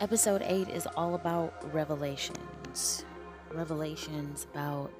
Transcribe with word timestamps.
Episode 0.00 0.42
8 0.44 0.68
is 0.68 0.86
all 0.96 1.16
about 1.16 1.52
revelations. 1.74 3.04
Revelations 3.52 4.46
about 4.52 4.92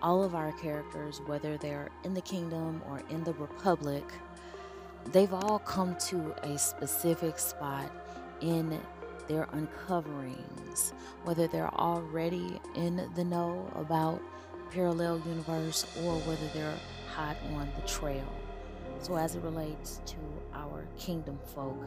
all 0.00 0.22
of 0.22 0.36
our 0.36 0.52
characters, 0.52 1.20
whether 1.26 1.56
they're 1.56 1.88
in 2.04 2.14
the 2.14 2.20
kingdom 2.20 2.80
or 2.88 3.02
in 3.10 3.24
the 3.24 3.32
republic, 3.32 4.04
they've 5.10 5.34
all 5.34 5.58
come 5.58 5.96
to 5.96 6.32
a 6.44 6.56
specific 6.56 7.40
spot 7.40 7.90
in 8.40 8.80
their 9.26 9.46
uncoverings, 9.46 10.92
whether 11.24 11.48
they're 11.48 11.74
already 11.74 12.60
in 12.76 13.10
the 13.16 13.24
know 13.24 13.68
about 13.74 14.22
parallel 14.70 15.20
universe 15.26 15.84
or 16.04 16.20
whether 16.20 16.46
they're 16.54 16.78
hot 17.12 17.36
on 17.54 17.68
the 17.74 17.88
trail. 17.88 18.32
So 19.00 19.16
as 19.16 19.34
it 19.34 19.42
relates 19.42 20.00
to 20.06 20.16
our 20.54 20.86
kingdom 20.96 21.36
folk, 21.52 21.82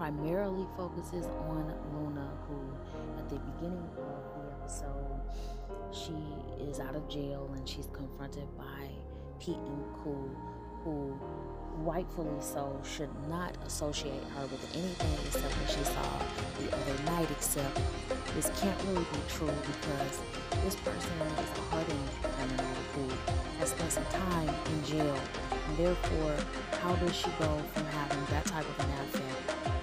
primarily 0.00 0.66
focuses 0.78 1.26
on 1.50 1.74
Luna, 1.92 2.26
who 2.48 2.56
at 3.18 3.28
the 3.28 3.36
beginning 3.36 3.86
of 3.98 4.22
the 4.32 4.50
episode, 4.50 5.20
she 5.92 6.16
is 6.64 6.80
out 6.80 6.96
of 6.96 7.06
jail 7.06 7.50
and 7.54 7.68
she's 7.68 7.86
confronted 7.92 8.46
by 8.56 8.88
Pete 9.38 9.58
and 9.58 9.84
Cool, 10.02 10.30
who 10.84 11.20
rightfully 11.84 12.40
so 12.40 12.80
should 12.82 13.10
not 13.28 13.54
associate 13.66 14.24
her 14.36 14.46
with 14.46 14.74
anything 14.74 15.12
except 15.26 15.52
what 15.52 15.68
she 15.68 15.84
saw 15.84 16.18
the 16.58 16.74
other 16.74 17.02
night 17.04 17.30
except 17.30 17.78
this 18.34 18.50
can't 18.58 18.82
really 18.88 19.04
be 19.04 19.20
true 19.28 19.52
because 19.66 20.20
this 20.64 20.76
person 20.76 21.12
is 21.44 21.58
a 21.58 21.62
hardened 21.68 22.08
criminal 22.22 22.74
who 22.94 23.32
has 23.58 23.68
spent 23.68 23.92
some 23.92 24.04
time 24.06 24.48
in 24.48 24.84
jail. 24.84 25.18
And 25.68 25.76
therefore 25.76 26.36
how 26.82 26.94
does 26.96 27.14
she 27.14 27.28
go 27.38 27.58
from 27.74 27.84
having 27.84 28.24
that 28.30 28.46
type 28.46 28.64
of 28.64 28.84
an 28.84 28.90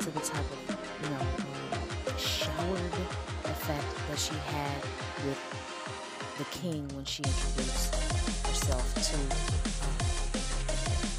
to 0.08 0.14
the 0.14 0.20
type 0.22 0.40
of, 0.40 0.60
you 1.04 1.10
know, 1.10 1.20
um, 1.20 2.18
showered 2.18 2.96
effect 3.44 3.84
that 4.08 4.18
she 4.18 4.34
had 4.56 4.82
with 5.28 5.42
the 6.38 6.46
king 6.46 6.88
when 6.96 7.04
she 7.04 7.24
introduced 7.24 7.92
herself 8.48 8.88
to 9.04 9.20
uh, 9.84 10.00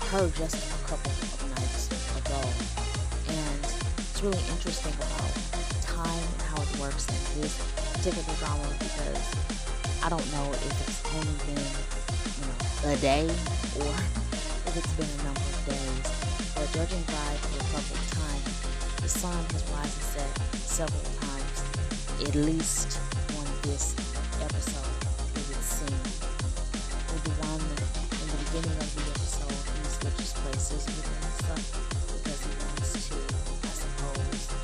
her 0.09 0.31
just 0.31 0.57
a 0.57 0.89
couple 0.89 1.13
of 1.13 1.53
nights 1.53 1.93
ago. 2.17 2.41
And 3.29 3.61
it's 4.01 4.23
really 4.23 4.41
interesting 4.57 4.95
about 4.97 5.37
time 5.85 6.09
and 6.09 6.43
how 6.49 6.57
it 6.57 6.73
works 6.81 7.05
in 7.13 7.43
this 7.43 7.61
particular 7.93 8.33
drama 8.41 8.73
because 8.81 9.21
I 10.01 10.09
don't 10.09 10.25
know 10.33 10.49
if 10.49 10.73
it's 10.89 11.05
only 11.13 11.37
been, 11.45 11.61
you 12.41 12.45
know, 12.49 12.57
a 12.89 12.97
day 13.05 13.29
or 13.85 13.93
if 14.65 14.81
it's 14.81 14.93
been 14.97 15.13
a 15.13 15.25
number 15.29 15.45
of 15.45 15.61
days. 15.69 16.09
But 16.57 16.73
judging 16.73 17.05
by 17.13 17.48
sun 19.19 19.35
has 19.51 19.65
risen 19.75 20.03
set 20.15 20.31
several 20.63 21.03
times, 21.19 21.59
at 22.23 22.35
least 22.37 23.01
on 23.35 23.47
this 23.63 23.97
episode. 24.39 24.95
It 25.35 25.43
would 25.51 25.59
seem. 25.59 25.99
With 27.11 27.25
the 27.27 27.35
one 27.51 27.59
in 27.59 28.31
the 28.31 28.39
beginning 28.47 28.79
of 28.79 28.87
the 28.95 29.03
episode, 29.11 29.59
he 29.75 29.83
switches 29.91 30.31
places 30.39 30.87
with 30.87 31.03
himself 31.19 31.67
because 32.15 32.47
he 32.47 32.55
wants 32.63 33.11
to, 33.11 33.19
I 33.67 33.75
suppose, 33.83 34.55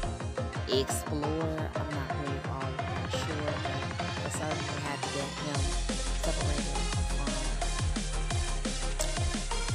explore. 0.70 1.58
I'm 1.74 1.90
not 1.90 2.14
really 2.14 2.38
all 2.46 2.70
sure, 3.10 3.50
but 4.22 4.30
certainly 4.38 4.78
had 4.86 5.02
to 5.02 5.10
get 5.18 5.30
him 5.34 5.58
separated 6.22 6.78
from 7.10 7.26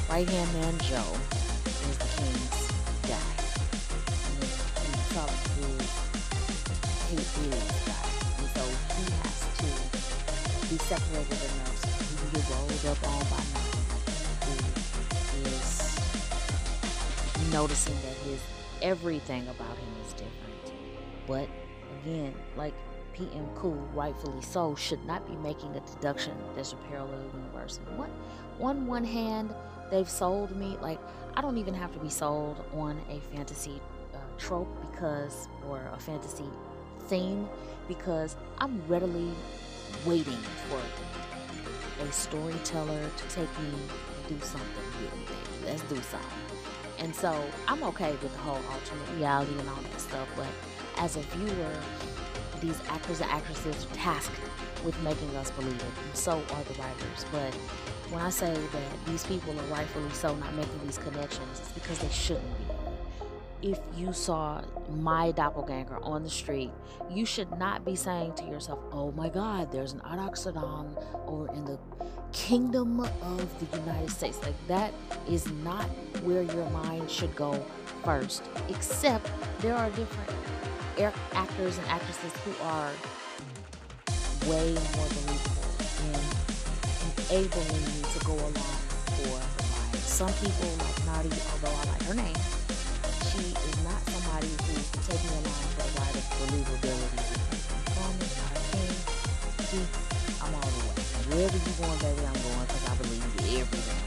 right 0.07 0.29
hand 0.29 0.51
man 0.55 0.79
Joe 0.87 1.18
separated 10.89 11.37
enough 11.53 11.77
so 11.77 11.87
he 12.03 12.15
can 12.17 12.41
get 12.41 12.49
rolled 12.49 12.97
up 12.97 13.07
on 13.07 13.23
by 13.29 13.59
noticing 17.51 17.93
that 18.01 18.15
his 18.25 18.39
everything 18.81 19.47
about 19.49 19.77
him 19.77 19.93
is 20.03 20.13
different. 20.13 20.73
But 21.27 21.47
again, 22.01 22.33
like 22.57 22.73
PM 23.13 23.47
Cool, 23.53 23.87
rightfully 23.93 24.41
so, 24.41 24.73
should 24.73 25.05
not 25.05 25.27
be 25.27 25.35
making 25.35 25.75
a 25.75 25.79
deduction 25.81 26.33
there's 26.55 26.73
a 26.73 26.77
parallel 26.89 27.21
universe. 27.35 27.79
And 27.85 27.95
what 27.95 28.09
on 28.59 28.87
one 28.87 29.03
hand, 29.03 29.53
they've 29.91 30.09
sold 30.09 30.55
me 30.55 30.75
like 30.81 30.99
I 31.35 31.41
don't 31.41 31.59
even 31.59 31.75
have 31.75 31.93
to 31.93 31.99
be 31.99 32.09
sold 32.09 32.65
on 32.73 32.99
a 33.11 33.19
fantasy 33.35 33.79
uh, 34.15 34.17
trope 34.39 34.69
because 34.89 35.47
or 35.67 35.87
a 35.93 35.99
fantasy 35.99 36.49
theme 37.09 37.47
because 37.87 38.35
I'm 38.57 38.81
readily 38.87 39.31
waiting 40.05 40.37
for 40.67 40.81
a 42.03 42.11
storyteller 42.11 43.09
to 43.17 43.35
take 43.35 43.49
me 43.59 43.69
and 43.69 44.39
do 44.39 44.45
something 44.45 44.85
with 45.01 45.15
me. 45.15 45.25
Let's 45.65 45.81
do 45.83 45.95
something. 45.95 46.29
And 46.99 47.15
so 47.15 47.43
I'm 47.67 47.83
okay 47.83 48.11
with 48.11 48.31
the 48.31 48.39
whole 48.39 48.59
alternate 48.71 49.15
reality 49.15 49.57
and 49.57 49.69
all 49.69 49.81
that 49.81 50.01
stuff, 50.01 50.27
but 50.35 50.47
as 50.97 51.15
a 51.15 51.21
viewer, 51.21 51.73
these 52.59 52.79
actors 52.89 53.21
and 53.21 53.31
actresses 53.31 53.85
are 53.85 53.95
tasked 53.95 54.35
with 54.83 55.01
making 55.01 55.33
us 55.37 55.51
believe 55.51 55.75
it, 55.75 55.83
and 56.05 56.15
so 56.15 56.33
are 56.33 56.63
the 56.63 56.73
writers. 56.73 57.25
But 57.31 57.53
when 58.11 58.21
I 58.21 58.29
say 58.29 58.53
that 58.53 59.05
these 59.05 59.25
people 59.25 59.51
are 59.57 59.63
rightfully 59.71 60.09
so 60.11 60.35
not 60.35 60.53
making 60.55 60.79
these 60.83 60.97
connections, 60.97 61.59
it's 61.59 61.71
because 61.71 61.99
they 61.99 62.09
shouldn't. 62.09 62.45
If 63.61 63.79
you 63.97 64.13
saw 64.13 64.61
my 64.89 65.31
doppelganger 65.31 65.99
on 66.01 66.23
the 66.23 66.29
street, 66.29 66.71
you 67.11 67.25
should 67.25 67.51
not 67.59 67.83
be 67.83 67.93
saying 67.93 68.35
to 68.35 68.45
yourself, 68.45 68.79
oh 68.93 69.11
my 69.11 69.27
God, 69.27 69.69
there's 69.69 69.91
an 69.91 69.99
Adoxodon 69.99 70.95
over 71.27 71.53
in 71.53 71.65
the 71.65 71.77
kingdom 72.31 73.01
of 73.01 73.59
the 73.59 73.77
United 73.77 74.11
States. 74.11 74.41
Like, 74.43 74.55
that 74.69 74.93
is 75.27 75.51
not 75.51 75.83
where 76.23 76.41
your 76.41 76.69
mind 76.69 77.11
should 77.11 77.35
go 77.35 77.53
first, 78.05 78.43
except 78.69 79.29
there 79.59 79.75
are 79.75 79.89
different 79.89 80.31
actors 81.33 81.77
and 81.77 81.87
actresses 81.87 82.31
who 82.43 82.53
are 82.63 82.91
way 84.49 84.73
more 84.95 85.07
believable 85.09 85.67
in 86.05 86.15
enabling 87.37 87.83
you 87.91 88.03
to 88.03 88.25
go 88.25 88.33
along 88.33 88.53
for 88.53 89.21
the 89.21 89.29
ride. 89.35 89.95
Some 89.99 90.33
people, 90.35 90.69
like 90.77 90.95
Nadi, 91.03 91.33
although 91.51 91.75
I 91.77 91.83
like 91.91 92.03
her 92.03 92.13
name, 92.13 92.35
can. 95.17 95.43
I'm 95.79 95.93
not 95.95 96.11
a. 96.13 96.21
See, 99.69 99.77
um, 99.77 99.87
I'm 100.41 100.53
all 100.55 100.69
the 100.69 100.83
way. 100.85 100.97
Wherever 101.33 101.57
you 101.57 101.73
going, 101.77 101.99
baby, 101.99 102.23
I'm 102.25 102.39
going 102.41 102.65
because 102.69 102.85
I 102.85 102.95
believe 103.01 103.23
everything. 103.57 104.01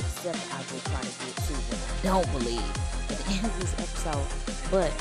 Except 0.00 0.40
I 0.52 0.58
will 0.72 0.84
try 0.88 1.00
to 1.00 1.12
get 1.20 1.34
to 1.36 1.54
what 1.68 1.80
I 2.02 2.16
don't 2.16 2.32
believe 2.32 2.68
at 3.10 3.18
the 3.18 3.26
end 3.32 3.44
of 3.46 3.54
this 3.60 3.74
episode. 3.76 4.28
But 4.70 4.92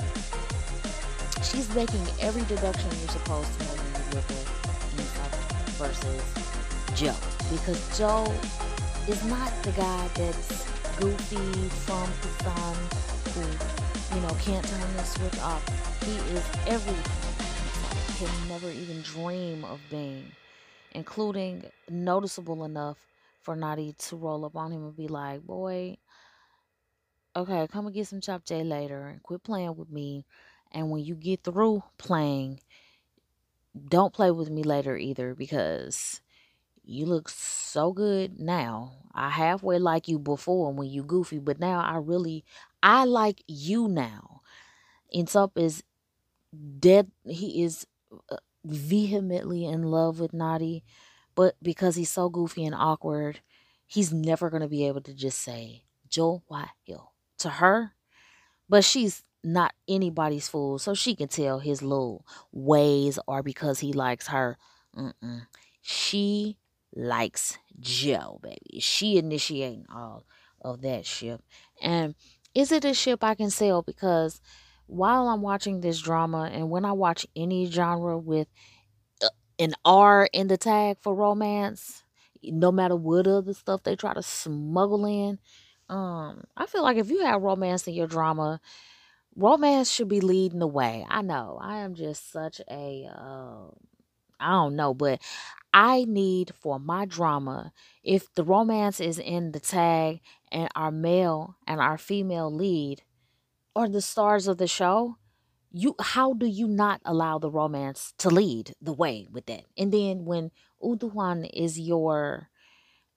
she's 1.43 1.67
making 1.75 2.03
every 2.19 2.43
deduction 2.45 2.89
you're 2.99 3.15
supposed 3.15 3.51
to 3.59 3.59
make 3.65 3.79
when 3.79 3.93
you 3.95 4.15
look 4.15 4.29
at 4.31 4.51
versus 5.81 6.21
Joe. 6.95 7.15
Because 7.49 7.81
Joe 7.97 8.31
is 9.07 9.23
not 9.25 9.51
the 9.63 9.71
guy 9.71 10.07
that's 10.13 10.65
goofy 10.99 11.35
the 11.35 11.69
sun 12.39 12.75
who, 13.33 13.80
you 14.13 14.21
know, 14.21 14.35
can't 14.41 14.65
turn 14.65 14.93
the 14.97 15.03
switch 15.03 15.39
off. 15.39 16.03
He 16.05 16.11
is 16.33 16.45
everything. 16.67 18.27
Can 18.27 18.49
never 18.49 18.69
even 18.69 19.01
dream 19.01 19.63
of 19.65 19.79
being, 19.89 20.31
including 20.91 21.65
noticeable 21.89 22.63
enough 22.65 22.97
for 23.41 23.55
Nadi 23.55 23.97
to 24.09 24.15
roll 24.15 24.45
up 24.45 24.55
on 24.55 24.71
him 24.71 24.83
and 24.83 24.95
be 24.95 25.07
like, 25.07 25.41
boy, 25.41 25.97
okay, 27.35 27.67
come 27.71 27.87
and 27.87 27.95
get 27.95 28.07
some 28.07 28.21
Chop 28.21 28.45
J 28.45 28.63
later 28.63 29.07
and 29.07 29.23
quit 29.23 29.43
playing 29.43 29.75
with 29.75 29.89
me 29.89 30.25
and 30.71 30.89
when 30.89 31.03
you 31.03 31.15
get 31.15 31.43
through 31.43 31.83
playing, 31.97 32.61
don't 33.89 34.13
play 34.13 34.31
with 34.31 34.49
me 34.49 34.63
later 34.63 34.97
either 34.97 35.35
because 35.35 36.21
you 36.83 37.05
look 37.05 37.29
so 37.29 37.91
good 37.91 38.39
now. 38.39 38.93
I 39.13 39.29
halfway 39.29 39.79
like 39.79 40.07
you 40.07 40.17
before 40.17 40.73
when 40.73 40.89
you 40.89 41.03
goofy, 41.03 41.39
but 41.39 41.59
now 41.59 41.81
I 41.81 41.97
really 41.97 42.45
I 42.83 43.05
like 43.05 43.43
you 43.47 43.87
now. 43.87 44.41
Eun-seop 45.15 45.51
is 45.55 45.83
dead. 46.79 47.11
He 47.25 47.63
is 47.63 47.85
uh, 48.29 48.37
vehemently 48.63 49.65
in 49.65 49.83
love 49.83 50.19
with 50.19 50.31
Nadi, 50.31 50.83
but 51.35 51.55
because 51.61 51.95
he's 51.95 52.09
so 52.09 52.29
goofy 52.29 52.65
and 52.65 52.75
awkward, 52.75 53.41
he's 53.85 54.13
never 54.13 54.49
gonna 54.49 54.67
be 54.67 54.87
able 54.87 55.01
to 55.01 55.13
just 55.13 55.39
say 55.39 55.83
Joe 56.09 56.43
Why 56.47 56.69
Hill 56.83 57.11
to 57.39 57.49
her. 57.49 57.91
But 58.69 58.83
she's 58.83 59.23
not 59.43 59.73
anybody's 59.87 60.47
fool, 60.47 60.79
so 60.79 60.93
she 60.93 61.15
can 61.15 61.27
tell 61.27 61.59
his 61.59 61.81
little 61.81 62.25
ways 62.51 63.19
are 63.27 63.43
because 63.43 63.79
he 63.79 63.91
likes 63.91 64.27
her. 64.27 64.57
Mm-mm. 64.95 65.47
She 65.81 66.57
likes 66.95 67.57
Joe, 67.79 68.39
baby. 68.41 68.79
She 68.79 69.17
initiating 69.17 69.85
all 69.93 70.25
of 70.61 70.81
that 70.81 71.05
shit. 71.05 71.41
And 71.81 72.15
is 72.55 72.71
it 72.71 72.85
a 72.85 72.93
ship 72.93 73.23
I 73.23 73.35
can 73.35 73.49
sell? 73.49 73.81
Because 73.81 74.41
while 74.87 75.27
I'm 75.27 75.41
watching 75.41 75.81
this 75.81 76.01
drama 76.01 76.49
and 76.51 76.69
when 76.69 76.85
I 76.85 76.91
watch 76.93 77.25
any 77.35 77.65
genre 77.69 78.17
with 78.17 78.47
uh, 79.23 79.29
an 79.59 79.73
R 79.85 80.29
in 80.33 80.47
the 80.47 80.57
tag 80.57 80.97
for 81.01 81.15
romance, 81.15 82.03
no 82.43 82.71
matter 82.71 82.95
what 82.95 83.27
other 83.27 83.53
stuff 83.53 83.83
they 83.83 83.95
try 83.95 84.13
to 84.13 84.23
smuggle 84.23 85.05
in, 85.05 85.39
um, 85.89 86.43
I 86.57 86.65
feel 86.67 86.83
like 86.83 86.97
if 86.97 87.09
you 87.09 87.25
have 87.25 87.41
romance 87.41 87.87
in 87.87 87.93
your 87.93 88.07
drama, 88.07 88.59
romance 89.35 89.91
should 89.91 90.09
be 90.09 90.21
leading 90.21 90.59
the 90.59 90.67
way. 90.67 91.05
I 91.09 91.21
know 91.21 91.59
I 91.61 91.79
am 91.79 91.95
just 91.95 92.31
such 92.31 92.61
a 92.69 93.07
uh, 93.13 93.67
I 94.39 94.51
don't 94.51 94.75
know, 94.75 94.93
but 94.93 95.21
I 95.73 96.05
need 96.05 96.53
for 96.59 96.79
my 96.79 97.05
drama 97.05 97.71
if 98.03 98.33
the 98.35 98.43
romance 98.43 98.99
is 98.99 99.17
in 99.17 99.51
the 99.51 99.59
tag 99.59 100.21
and 100.51 100.69
our 100.75 100.91
male 100.91 101.55
and 101.65 101.79
our 101.79 101.97
female 101.97 102.53
lead 102.53 103.03
are 103.75 103.87
the 103.87 104.01
stars 104.01 104.47
of 104.47 104.57
the 104.57 104.67
show, 104.67 105.15
you 105.71 105.95
how 105.99 106.33
do 106.33 106.45
you 106.45 106.67
not 106.67 107.01
allow 107.05 107.37
the 107.39 107.49
romance 107.49 108.13
to 108.17 108.29
lead 108.29 108.75
the 108.81 108.93
way 108.93 109.27
with 109.31 109.45
that? 109.45 109.63
And 109.77 109.93
then 109.93 110.25
when 110.25 110.51
Do-hwan 110.81 111.45
is 111.45 111.79
your 111.79 112.49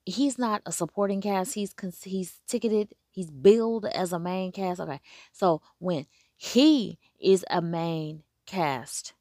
he's 0.07 0.39
not 0.39 0.63
a 0.67 0.73
supporting 0.73 1.21
cast, 1.21 1.55
he's 1.55 1.75
he's 2.05 2.41
ticketed, 2.47 2.95
he's 3.11 3.31
billed 3.31 3.87
as 3.87 4.13
a 4.13 4.19
main 4.19 4.53
cast. 4.53 4.81
Okay. 4.81 5.01
So 5.33 5.61
when 5.79 6.07
he 6.37 6.99
is 7.19 7.45
a 7.51 7.61
main 7.61 8.23
cast 8.47 9.15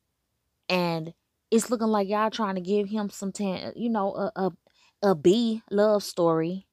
and 0.69 1.13
it's 1.53 1.71
looking 1.71 1.87
like 1.89 2.09
y'all 2.09 2.31
trying 2.31 2.55
to 2.55 2.61
give 2.61 2.89
him 2.89 3.09
some 3.11 3.31
tan, 3.31 3.73
you 3.77 3.89
know, 3.91 4.13
a 4.15 4.31
a, 4.35 4.51
a 5.11 5.15
B 5.15 5.63
love 5.71 6.03
story. 6.03 6.67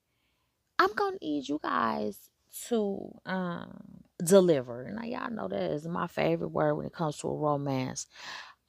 I'm 0.78 0.92
gonna 0.94 1.18
need 1.22 1.48
you 1.48 1.60
guys 1.62 2.18
to 2.68 3.12
um 3.26 4.02
deliver. 4.24 4.90
Now 4.92 5.04
y'all 5.04 5.30
know 5.30 5.48
that 5.48 5.72
is 5.72 5.86
my 5.86 6.06
favorite 6.08 6.48
word 6.50 6.74
when 6.76 6.86
it 6.86 6.94
comes 6.94 7.18
to 7.18 7.28
a 7.28 7.36
romance. 7.36 8.06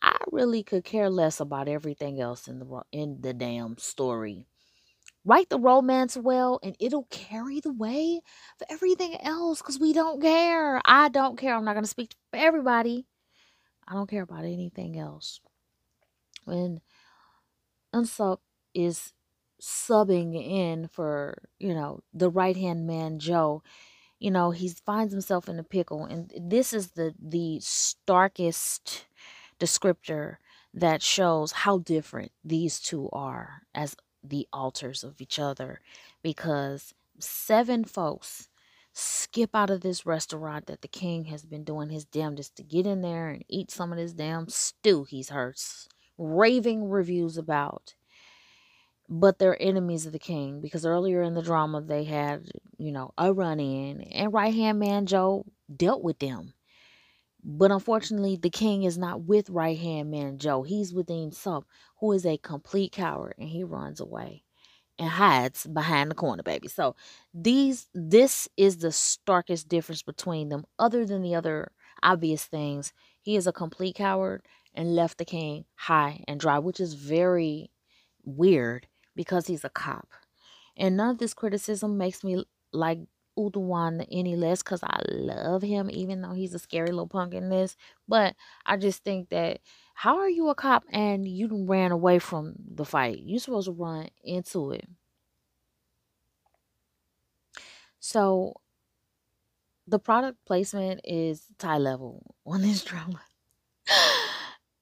I 0.01 0.17
really 0.31 0.63
could 0.63 0.83
care 0.83 1.09
less 1.09 1.39
about 1.39 1.69
everything 1.69 2.21
else 2.21 2.47
in 2.47 2.59
the 2.59 2.81
in 2.91 3.21
the 3.21 3.33
damn 3.33 3.77
story. 3.77 4.47
Write 5.25 5.49
the 5.49 5.59
romance 5.59 6.17
well 6.17 6.59
and 6.63 6.75
it'll 6.79 7.07
carry 7.11 7.59
the 7.61 7.73
way 7.73 8.21
for 8.59 8.67
everything 8.71 9.15
else 9.21 9.61
cuz 9.61 9.79
we 9.79 9.93
don't 9.93 10.21
care. 10.21 10.81
I 10.85 11.09
don't 11.09 11.37
care. 11.37 11.55
I'm 11.55 11.65
not 11.65 11.73
to 11.75 11.87
speak 11.87 12.15
for 12.31 12.37
everybody. 12.37 13.07
I 13.87 13.93
don't 13.93 14.09
care 14.09 14.23
about 14.23 14.45
anything 14.45 14.97
else. 14.99 15.41
When 16.51 16.81
Eun-seop 17.95 18.39
is 18.73 19.13
subbing 19.61 20.35
in 20.35 20.89
for, 20.89 21.37
you 21.59 21.73
know, 21.73 22.01
the 22.13 22.29
right-hand 22.29 22.85
man 22.85 23.19
Joe, 23.19 23.63
you 24.19 24.31
know, 24.31 24.51
he 24.51 24.67
finds 24.67 25.13
himself 25.13 25.47
in 25.47 25.59
a 25.59 25.63
pickle 25.63 26.03
and 26.03 26.33
this 26.37 26.73
is 26.73 26.91
the 26.91 27.13
the 27.17 27.59
starkest 27.61 29.05
descriptor 29.59 30.37
that 30.73 31.01
shows 31.01 31.53
how 31.53 31.77
different 31.77 32.33
these 32.43 32.79
two 32.81 33.09
are 33.13 33.63
as 33.73 33.95
the 34.23 34.45
alters 34.51 35.03
of 35.05 35.21
each 35.21 35.39
other 35.39 35.79
because 36.21 36.93
seven 37.19 37.85
folks 37.85 38.49
skip 38.93 39.51
out 39.53 39.69
of 39.69 39.81
this 39.81 40.05
restaurant 40.05 40.65
that 40.67 40.81
the 40.81 40.87
king 40.87 41.25
has 41.25 41.45
been 41.45 41.63
doing 41.63 41.89
his 41.89 42.05
damnedest 42.05 42.55
to 42.57 42.63
get 42.63 42.85
in 42.85 43.01
there 43.01 43.29
and 43.29 43.45
eat 43.47 43.71
some 43.71 43.91
of 43.91 43.97
this 43.97 44.13
damn 44.13 44.49
stew 44.49 45.05
he's 45.05 45.29
heard 45.29 45.57
raving 46.21 46.89
reviews 46.89 47.37
about 47.37 47.95
but 49.13 49.37
they're 49.37 49.61
enemies 49.61 50.05
of 50.05 50.13
the 50.13 50.19
king 50.19 50.61
because 50.61 50.85
earlier 50.85 51.21
in 51.21 51.33
the 51.33 51.41
drama 51.41 51.81
they 51.81 52.05
had, 52.05 52.49
you 52.77 52.93
know, 52.93 53.11
a 53.17 53.33
run 53.33 53.59
in 53.59 54.01
and 54.03 54.33
right 54.33 54.53
hand 54.53 54.79
man 54.79 55.05
Joe 55.05 55.45
dealt 55.75 56.01
with 56.01 56.17
them. 56.19 56.53
But 57.43 57.71
unfortunately, 57.71 58.37
the 58.37 58.49
king 58.49 58.83
is 58.83 58.97
not 58.97 59.23
with 59.23 59.49
right 59.49 59.77
hand 59.77 60.11
man 60.11 60.37
Joe. 60.37 60.63
He's 60.63 60.93
with 60.93 61.11
Sub, 61.33 61.65
who 61.99 62.13
is 62.13 62.25
a 62.25 62.37
complete 62.37 62.93
coward, 62.93 63.35
and 63.37 63.49
he 63.49 63.65
runs 63.65 63.99
away 63.99 64.43
and 64.97 65.09
hides 65.09 65.67
behind 65.67 66.09
the 66.09 66.15
corner, 66.15 66.43
baby. 66.43 66.69
So 66.69 66.95
these 67.33 67.89
this 67.93 68.47
is 68.55 68.77
the 68.77 68.93
starkest 68.93 69.67
difference 69.67 70.03
between 70.03 70.47
them, 70.47 70.63
other 70.79 71.05
than 71.05 71.21
the 71.21 71.35
other 71.35 71.73
obvious 72.01 72.45
things. 72.45 72.93
He 73.21 73.35
is 73.35 73.45
a 73.45 73.51
complete 73.51 73.95
coward 73.95 74.43
and 74.73 74.95
left 74.95 75.17
the 75.17 75.25
king 75.25 75.65
high 75.75 76.23
and 76.27 76.39
dry, 76.39 76.59
which 76.59 76.79
is 76.79 76.93
very 76.93 77.71
weird 78.23 78.87
because 79.15 79.47
he's 79.47 79.65
a 79.65 79.69
cop. 79.69 80.07
And 80.77 80.97
none 80.97 81.09
of 81.11 81.17
this 81.17 81.33
criticism 81.33 81.97
makes 81.97 82.23
me 82.23 82.45
like 82.71 82.99
Do-hwan 83.35 84.01
any 84.11 84.35
less 84.35 84.61
because 84.61 84.83
I 84.83 84.99
love 85.09 85.61
him, 85.61 85.89
even 85.91 86.21
though 86.21 86.33
he's 86.33 86.53
a 86.53 86.59
scary 86.59 86.87
little 86.87 87.07
punk 87.07 87.33
in 87.33 87.49
this. 87.49 87.75
But 88.07 88.35
I 88.65 88.77
just 88.77 89.03
think 89.03 89.29
that 89.29 89.59
how 89.93 90.17
are 90.17 90.29
you 90.29 90.49
a 90.49 90.55
cop 90.55 90.83
and 90.91 91.27
you 91.27 91.65
ran 91.65 91.91
away 91.91 92.19
from 92.19 92.55
the 92.73 92.85
fight? 92.85 93.19
You're 93.23 93.39
supposed 93.39 93.67
to 93.67 93.71
run 93.71 94.09
into 94.23 94.71
it. 94.71 94.87
So 97.99 98.55
the 99.87 99.99
product 99.99 100.37
placement 100.45 101.01
is 101.03 101.45
Thai 101.57 101.77
level 101.77 102.35
on 102.45 102.61
this 102.61 102.83
drama. 102.85 103.21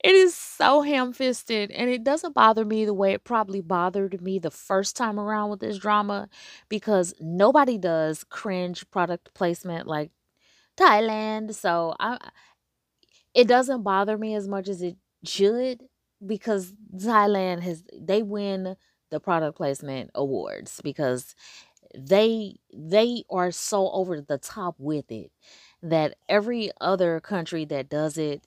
It 0.03 0.15
is 0.15 0.33
so 0.35 0.81
ham 0.81 1.11
fisted, 1.11 1.71
and 1.71 1.89
it 1.89 2.03
doesn't 2.05 2.33
bother 2.33 2.63
me 2.63 2.85
the 2.85 2.93
way 2.93 3.11
it 3.13 3.25
probably 3.25 3.59
bothered 3.59 4.21
me 4.21 4.39
the 4.39 4.51
first 4.51 4.95
time 4.95 5.19
around 5.19 5.49
with 5.49 5.59
this 5.59 5.77
drama 5.77 6.29
because 6.69 7.13
nobody 7.19 7.77
does 7.77 8.23
cringe 8.23 8.89
product 8.91 9.33
placement 9.33 9.87
like 9.87 10.11
Thailand. 10.77 11.55
So 11.55 11.95
I, 11.99 12.17
it 13.33 13.47
doesn't 13.47 13.83
bother 13.83 14.17
me 14.17 14.35
as 14.35 14.47
much 14.47 14.67
as 14.67 14.81
it 14.81 14.97
should 15.23 15.83
because 16.25 16.73
Thailand 16.95 17.61
has 17.61 17.83
they 17.97 18.21
win 18.23 18.75
the 19.11 19.19
product 19.19 19.57
placement 19.57 20.11
awards 20.15 20.81
because 20.83 21.35
they 21.97 22.57
they 22.73 23.23
are 23.31 23.51
so 23.51 23.91
over 23.91 24.21
the 24.21 24.37
top 24.37 24.75
with 24.79 25.11
it 25.11 25.31
that 25.83 26.15
every 26.29 26.71
other 26.81 27.19
country 27.19 27.65
that 27.65 27.89
does 27.89 28.17
it 28.17 28.45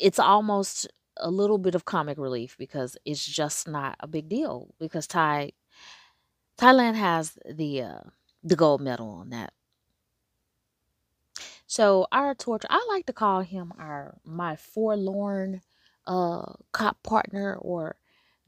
it's 0.00 0.20
almost 0.20 0.88
a 1.18 1.30
little 1.30 1.58
bit 1.58 1.76
of 1.76 1.86
comic 1.86 2.18
relief 2.18 2.56
because 2.58 2.96
it's 3.06 3.26
just 3.26 3.68
not 3.68 3.96
a 4.00 4.08
big 4.08 4.28
deal 4.28 4.74
because 4.80 5.06
Thai 5.08 5.52
Thailand 6.56 6.94
has 6.94 7.36
the 7.44 7.82
uh, 7.82 8.00
the 8.42 8.54
gold 8.56 8.80
medal 8.80 9.08
on 9.08 9.30
that. 9.30 9.52
So 11.66 12.06
our 12.12 12.34
torture, 12.34 12.68
I 12.70 12.84
like 12.88 13.06
to 13.06 13.12
call 13.12 13.40
him 13.42 13.72
our 13.78 14.18
my 14.24 14.56
forlorn 14.56 15.62
uh 16.06 16.54
cop 16.72 17.02
partner 17.02 17.56
or 17.56 17.96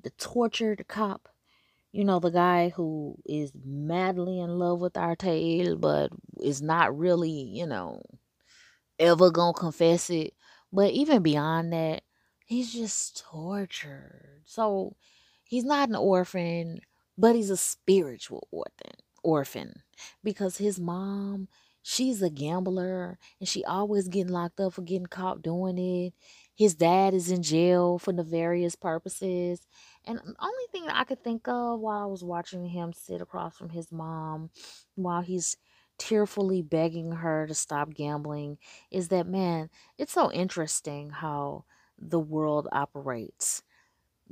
the 0.02 0.10
tortured 0.10 0.86
cop. 0.88 1.28
You 1.92 2.04
know, 2.04 2.20
the 2.20 2.30
guy 2.30 2.70
who 2.70 3.16
is 3.26 3.52
madly 3.64 4.40
in 4.40 4.58
love 4.58 4.80
with 4.80 4.96
our 4.96 5.16
tail 5.16 5.76
but 5.76 6.12
is 6.40 6.62
not 6.62 6.96
really, 6.98 7.30
you 7.30 7.66
know, 7.66 8.02
ever 8.98 9.30
gonna 9.30 9.52
confess 9.54 10.10
it 10.10 10.34
but 10.72 10.92
even 10.92 11.22
beyond 11.22 11.72
that, 11.72 12.02
he's 12.46 12.72
just 12.72 13.24
tortured. 13.24 14.42
So 14.46 14.96
he's 15.44 15.64
not 15.64 15.88
an 15.88 15.96
orphan, 15.96 16.80
but 17.18 17.34
he's 17.36 17.50
a 17.50 17.56
spiritual 17.56 18.48
orphan. 18.50 18.92
Orphan 19.22 19.82
because 20.24 20.56
his 20.56 20.80
mom, 20.80 21.48
she's 21.82 22.22
a 22.22 22.30
gambler 22.30 23.18
and 23.38 23.48
she 23.48 23.64
always 23.64 24.08
getting 24.08 24.32
locked 24.32 24.60
up 24.60 24.72
for 24.72 24.82
getting 24.82 25.06
caught 25.06 25.42
doing 25.42 25.78
it. 25.78 26.14
His 26.54 26.74
dad 26.74 27.14
is 27.14 27.30
in 27.30 27.42
jail 27.42 27.98
for 27.98 28.12
nefarious 28.12 28.74
purposes. 28.74 29.66
And 30.04 30.18
the 30.18 30.34
only 30.40 30.64
thing 30.70 30.86
that 30.86 30.96
I 30.96 31.04
could 31.04 31.22
think 31.22 31.46
of 31.48 31.80
while 31.80 32.02
I 32.02 32.06
was 32.06 32.24
watching 32.24 32.66
him 32.66 32.92
sit 32.92 33.20
across 33.20 33.56
from 33.56 33.70
his 33.70 33.90
mom 33.90 34.50
while 34.94 35.22
he's 35.22 35.56
tearfully 35.98 36.62
begging 36.62 37.12
her 37.12 37.46
to 37.46 37.54
stop 37.54 37.94
gambling 37.94 38.58
is 38.90 39.08
that 39.08 39.26
man 39.26 39.70
it's 39.98 40.12
so 40.12 40.32
interesting 40.32 41.10
how 41.10 41.64
the 41.98 42.20
world 42.20 42.68
operates. 42.72 43.62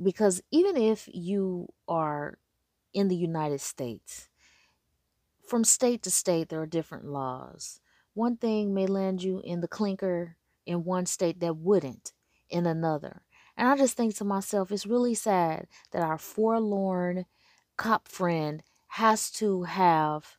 Because 0.01 0.41
even 0.51 0.77
if 0.77 1.09
you 1.13 1.69
are 1.87 2.39
in 2.93 3.07
the 3.09 3.15
United 3.15 3.61
States 3.61 4.29
from 5.47 5.63
state 5.63 6.01
to 6.03 6.11
state 6.11 6.49
there 6.49 6.61
are 6.61 6.65
different 6.67 7.05
laws. 7.05 7.79
One 8.13 8.37
thing 8.37 8.73
may 8.73 8.87
land 8.87 9.23
you 9.23 9.41
in 9.43 9.61
the 9.61 9.67
clinker 9.67 10.37
in 10.65 10.83
one 10.83 11.05
state 11.05 11.39
that 11.39 11.57
wouldn't 11.57 12.13
in 12.49 12.65
another. 12.65 13.23
And 13.57 13.67
I 13.67 13.75
just 13.77 13.95
think 13.95 14.15
to 14.15 14.23
myself 14.25 14.71
it's 14.71 14.85
really 14.85 15.13
sad 15.13 15.67
that 15.91 16.03
our 16.03 16.17
forlorn 16.17 17.25
cop 17.77 18.07
friend 18.07 18.63
has 18.89 19.31
to 19.31 19.63
have 19.63 20.37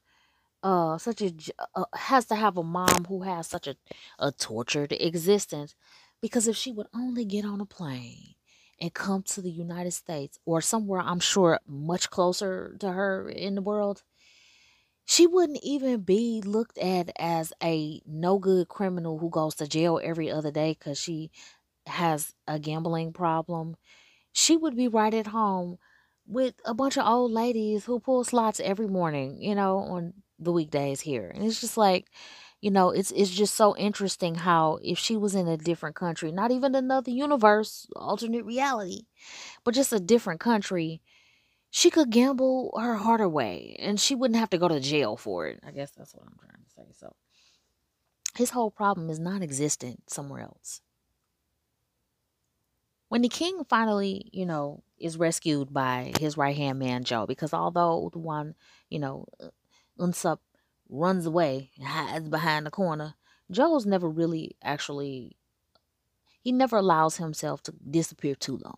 uh 0.63 0.99
such 0.99 1.21
a 1.23 1.33
uh, 1.75 1.85
has 1.95 2.27
to 2.27 2.35
have 2.37 2.57
a 2.57 2.63
mom 2.63 3.05
who 3.09 3.23
has 3.23 3.47
such 3.47 3.67
a, 3.67 3.77
a 4.19 4.33
tortured 4.33 4.93
existence 4.93 5.75
because 6.21 6.47
if 6.49 6.57
she 6.57 6.73
would 6.73 6.87
only 6.95 7.25
get 7.25 7.45
on 7.45 7.61
a 7.61 7.67
plane 7.67 8.35
and 8.81 8.95
come 8.95 9.23
to 9.23 9.41
the 9.41 9.51
United 9.51 9.93
States 9.93 10.39
or 10.45 10.61
somewhere 10.61 11.01
I'm 11.01 11.21
sure 11.21 11.61
much 11.67 12.11
closer 12.11 12.77
to 12.81 12.93
her 12.93 13.29
in 13.29 13.55
the 13.57 13.63
world 13.63 14.03
she 15.05 15.27
wouldn't 15.27 15.61
even 15.63 16.01
be 16.01 16.41
looked 16.45 16.79
at 16.79 17.11
as 17.19 17.53
a 17.63 18.01
no 18.07 18.39
good 18.39 18.69
criminal 18.69 19.19
who 19.19 19.31
goes 19.31 19.55
to 19.57 19.67
jail 19.67 20.01
every 20.03 20.31
other 20.31 20.51
day 20.51 20.77
because 20.79 20.99
she 20.99 21.31
has 21.87 22.35
a 22.49 22.59
gambling 22.59 23.13
problem. 23.13 23.77
She 24.33 24.57
would 24.57 24.77
be 24.77 24.89
right 24.89 25.15
at 25.15 25.29
home 25.29 25.79
with 26.27 26.55
a 26.65 26.75
bunch 26.75 26.97
of 26.99 27.07
old 27.07 27.33
ladies 27.33 27.85
who 27.87 28.01
pull 28.01 28.25
slots 28.25 28.61
every 28.61 28.89
morning, 28.89 29.43
you 29.43 29.55
know, 29.55 29.79
on 29.79 30.15
the 30.39 30.53
weekdays 30.53 31.01
here. 31.01 31.31
And 31.35 31.45
it's 31.45 31.61
just 31.61 31.77
like, 31.77 32.11
you 32.61 32.71
know, 32.71 32.91
it's 32.91 33.11
it's 33.13 33.31
just 33.31 33.55
so 33.55 33.77
interesting 33.77 34.37
how 34.37 34.79
if 34.83 34.99
she 34.99 35.17
was 35.17 35.35
in 35.35 35.49
a 35.49 35.57
different 35.57 35.97
country, 35.97 36.33
not 36.33 36.51
even 36.51 36.75
another 36.75 37.11
universe, 37.11 37.87
alternate 37.97 38.45
reality, 38.45 39.03
but 39.65 39.75
just 39.75 39.93
a 39.93 40.01
different 40.01 40.41
country, 40.41 41.03
she 41.71 41.91
could 41.91 42.11
gamble 42.11 42.73
her 42.81 42.97
heart 42.97 43.21
away 43.21 43.77
and 43.81 43.99
she 44.01 44.15
wouldn't 44.15 44.39
have 44.39 44.51
to 44.51 44.59
go 44.59 44.69
to 44.69 44.81
jail 44.81 45.17
for 45.17 45.49
it. 45.49 45.61
I 45.67 45.73
guess 45.73 45.91
that's 45.93 46.15
what 46.15 46.25
I'm 46.27 46.39
trying 46.39 46.63
to 46.65 46.71
say. 46.71 46.99
So 46.99 47.17
his 48.37 48.51
whole 48.51 48.71
problem 48.71 49.11
is 49.11 49.19
non 49.19 49.43
existent 49.43 50.11
somewhere 50.11 50.43
else. 50.43 50.83
When 53.09 53.23
the 53.23 53.29
king 53.29 53.65
finally, 53.69 54.31
you 54.33 54.47
know, 54.47 54.83
is 54.99 55.19
rescued 55.19 55.73
by 55.73 56.13
his 56.19 56.37
right 56.37 56.57
hand 56.57 56.79
man 56.79 57.05
Joe, 57.05 57.27
because 57.27 57.53
although 57.53 58.09
the 58.13 58.19
one, 58.19 58.55
you 58.89 58.99
know, 58.99 59.27
Eun-seop 59.99 60.39
runs 60.89 61.27
away, 61.27 61.71
and 61.77 61.87
hides 61.87 62.29
behind 62.29 62.67
the 62.67 62.71
corner. 62.71 63.15
Joe's 63.51 63.87
never 63.87 64.09
really 64.09 64.57
actually, 64.63 65.37
he 66.41 66.53
never 66.53 66.77
allows 66.77 67.17
himself 67.17 67.63
to 67.65 67.75
disappear 67.91 68.35
too 68.35 68.59
long. 68.65 68.77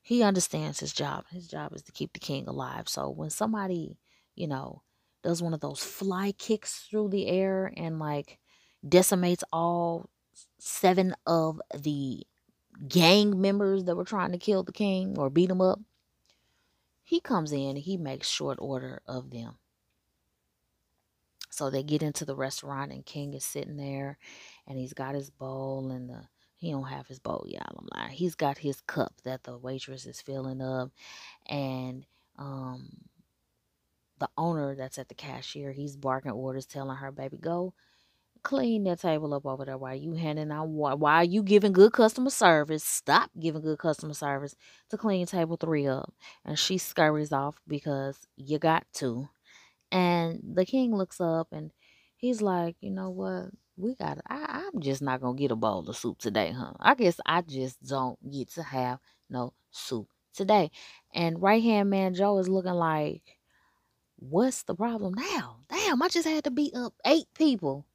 He 0.00 0.22
understands 0.22 0.80
his 0.80 0.92
job. 0.92 1.26
His 1.30 1.46
job 1.46 1.72
is 1.74 1.82
to 1.82 1.92
keep 1.92 2.12
the 2.12 2.18
king 2.18 2.48
alive. 2.48 2.88
So 2.88 3.08
when 3.08 3.30
somebody, 3.30 3.98
you 4.34 4.48
know, 4.48 4.82
does 5.22 5.40
one 5.40 5.54
of 5.54 5.60
those 5.60 5.80
fly 5.80 6.32
kicks 6.32 6.80
through 6.80 7.10
the 7.10 7.28
air 7.28 7.72
and 7.76 8.00
like 8.00 8.38
decimates 8.86 9.44
all 9.52 10.10
seven 10.58 11.14
of 11.26 11.60
the 11.78 12.26
gang 12.88 13.40
members 13.40 13.84
that 13.84 13.96
were 13.96 14.04
trying 14.04 14.32
to 14.32 14.38
kill 14.38 14.64
the 14.64 14.72
king 14.72 15.16
or 15.16 15.30
beat 15.30 15.50
him 15.50 15.60
up, 15.60 15.78
he 17.04 17.20
comes 17.20 17.52
in, 17.52 17.70
and 17.70 17.78
he 17.78 17.96
makes 17.96 18.28
short 18.28 18.58
order 18.60 19.02
of 19.06 19.30
them. 19.30 19.56
So 21.52 21.70
they 21.70 21.82
get 21.82 22.02
into 22.02 22.24
the 22.24 22.34
restaurant 22.34 22.92
and 22.92 23.04
King 23.06 23.34
is 23.34 23.44
sitting 23.44 23.76
there 23.76 24.18
and 24.66 24.78
he's 24.78 24.94
got 24.94 25.14
his 25.14 25.30
bowl 25.30 25.90
and 25.92 26.08
the 26.10 26.22
he 26.56 26.70
don't 26.70 26.84
have 26.84 27.08
his 27.08 27.18
bowl, 27.18 27.44
y'all. 27.48 27.62
I'm 27.76 27.88
lying. 27.96 28.12
He's 28.12 28.36
got 28.36 28.58
his 28.58 28.80
cup 28.82 29.14
that 29.24 29.42
the 29.42 29.58
waitress 29.58 30.06
is 30.06 30.20
filling 30.20 30.62
up 30.62 30.90
and 31.46 32.06
um 32.38 32.88
the 34.18 34.28
owner 34.38 34.76
that's 34.76 34.98
at 34.98 35.08
the 35.08 35.14
cashier, 35.14 35.72
he's 35.72 35.96
barking 35.96 36.30
orders 36.30 36.64
telling 36.66 36.96
her, 36.96 37.10
baby, 37.10 37.38
go 37.38 37.74
clean 38.42 38.84
that 38.84 39.00
table 39.00 39.34
up 39.34 39.46
over 39.46 39.64
there 39.64 39.78
while 39.78 39.94
you 39.94 40.14
handing 40.14 40.50
out. 40.50 40.68
While 40.68 41.24
you 41.24 41.42
giving 41.42 41.72
good 41.72 41.92
customer 41.92 42.30
service, 42.30 42.84
stop 42.84 43.30
giving 43.38 43.62
good 43.62 43.78
customer 43.78 44.14
service 44.14 44.56
to 44.90 44.96
clean 44.96 45.26
table 45.26 45.56
three 45.56 45.86
up. 45.86 46.12
And 46.44 46.58
she 46.58 46.78
scurries 46.78 47.32
off 47.32 47.60
because 47.66 48.16
you 48.36 48.58
got 48.58 48.86
to. 48.94 49.28
And 49.92 50.40
the 50.54 50.64
king 50.64 50.96
looks 50.96 51.20
up 51.20 51.48
and 51.52 51.70
he's 52.16 52.42
like, 52.42 52.76
you 52.80 52.90
know 52.90 53.10
what? 53.10 53.50
We 53.76 53.94
got 53.94 54.18
I, 54.28 54.62
I'm 54.74 54.80
just 54.80 55.02
not 55.02 55.20
gonna 55.20 55.38
get 55.38 55.52
a 55.52 55.56
bowl 55.56 55.88
of 55.88 55.96
soup 55.96 56.18
today, 56.18 56.52
huh? 56.52 56.72
I 56.80 56.94
guess 56.94 57.20
I 57.26 57.42
just 57.42 57.82
don't 57.84 58.18
get 58.30 58.48
to 58.54 58.62
have 58.62 58.98
no 59.30 59.52
soup 59.70 60.08
today. 60.34 60.70
And 61.14 61.42
right 61.42 61.62
hand 61.62 61.90
man 61.90 62.14
Joe 62.14 62.38
is 62.38 62.48
looking 62.48 62.72
like, 62.72 63.22
what's 64.16 64.62
the 64.62 64.74
problem 64.74 65.14
now? 65.14 65.58
Damn, 65.68 66.02
I 66.02 66.08
just 66.08 66.26
had 66.26 66.44
to 66.44 66.50
beat 66.50 66.74
up 66.74 66.94
eight 67.04 67.26
people. 67.36 67.86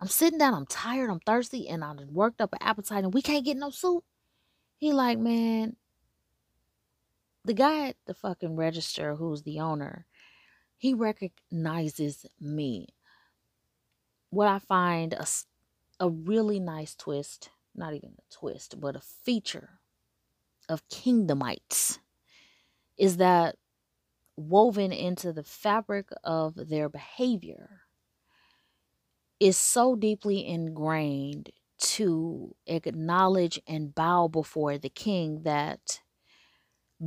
I'm 0.00 0.08
sitting 0.08 0.38
down, 0.38 0.54
I'm 0.54 0.66
tired, 0.66 1.10
I'm 1.10 1.20
thirsty, 1.20 1.68
and 1.68 1.82
I 1.82 1.94
worked 2.10 2.40
up 2.40 2.52
an 2.52 2.58
appetite, 2.60 3.04
and 3.04 3.14
we 3.14 3.22
can't 3.22 3.44
get 3.44 3.56
no 3.56 3.70
soup. 3.70 4.04
He 4.76 4.92
like, 4.92 5.18
man, 5.18 5.76
the 7.46 7.54
guy 7.54 7.88
at 7.88 7.96
the 8.06 8.12
fucking 8.12 8.56
register 8.56 9.14
who's 9.14 9.42
the 9.42 9.60
owner, 9.60 10.04
he 10.78 10.94
recognizes 10.94 12.26
me. 12.40 12.88
What 14.30 14.48
I 14.48 14.58
find 14.58 15.12
a, 15.14 15.26
a 16.00 16.10
really 16.10 16.60
nice 16.60 16.94
twist, 16.94 17.50
not 17.74 17.94
even 17.94 18.16
a 18.18 18.34
twist, 18.34 18.80
but 18.80 18.96
a 18.96 19.00
feature 19.00 19.80
of 20.68 20.88
kingdomites 20.88 22.00
is 22.98 23.18
that 23.18 23.56
woven 24.36 24.92
into 24.92 25.32
the 25.32 25.44
fabric 25.44 26.10
of 26.24 26.54
their 26.68 26.88
behavior 26.88 27.82
is 29.40 29.56
so 29.56 29.94
deeply 29.96 30.46
ingrained 30.46 31.50
to 31.78 32.54
acknowledge 32.66 33.60
and 33.66 33.94
bow 33.94 34.28
before 34.28 34.78
the 34.78 34.88
king 34.88 35.42
that 35.42 36.00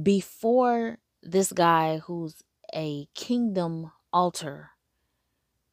before 0.03 0.99
this 1.21 1.51
guy 1.51 1.97
who's 1.97 2.41
a 2.73 3.07
kingdom 3.15 3.91
altar 4.13 4.71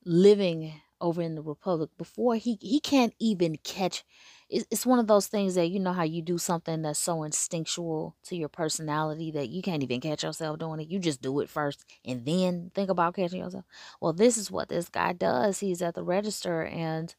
living 0.05 0.73
over 1.01 1.21
in 1.21 1.35
the 1.35 1.43
republic 1.43 1.91
before 1.99 2.37
he 2.37 2.57
he 2.63 2.81
can't 2.81 3.13
even 3.19 3.57
catch 3.65 4.03
it's 4.49 4.87
one 4.87 5.01
of 5.01 5.09
those 5.09 5.27
things 5.27 5.57
that 5.57 5.67
you 5.67 5.81
know 5.81 5.93
how 5.93 6.05
you 6.05 6.23
do 6.23 6.39
something 6.39 6.81
that's 6.81 7.01
so 7.01 7.25
instinctual 7.25 8.17
to 8.23 8.37
your 8.37 8.49
personality 8.49 9.33
that 9.33 9.49
you 9.49 9.61
can't 9.61 9.83
even 9.83 10.01
catch 10.01 10.23
yourself 10.23 10.57
doing 10.61 10.79
it. 10.79 10.87
You 10.87 11.01
just 11.01 11.21
do 11.21 11.41
it 11.41 11.51
first 11.51 11.85
and 12.05 12.25
then 12.25 12.71
think 12.73 12.89
about 12.89 13.17
catching 13.17 13.41
yourself. 13.41 13.65
Well 14.01 14.13
this 14.13 14.39
is 14.39 14.49
what 14.51 14.69
this 14.69 14.89
guy 14.89 15.13
does. 15.15 15.59
He's 15.59 15.83
at 15.83 15.97
the 15.97 16.05
register 16.05 16.63
and 16.65 17.13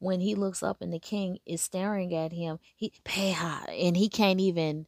when 0.00 0.18
he 0.20 0.34
looks 0.34 0.60
up 0.62 0.82
and 0.82 0.92
the 0.92 0.98
king 0.98 1.38
is 1.46 1.62
staring 1.62 2.12
at 2.14 2.32
him 2.32 2.58
he 2.74 2.92
pay 3.04 3.30
ha 3.30 3.64
and 3.70 3.96
he 3.96 4.08
can't 4.08 4.40
even 4.40 4.86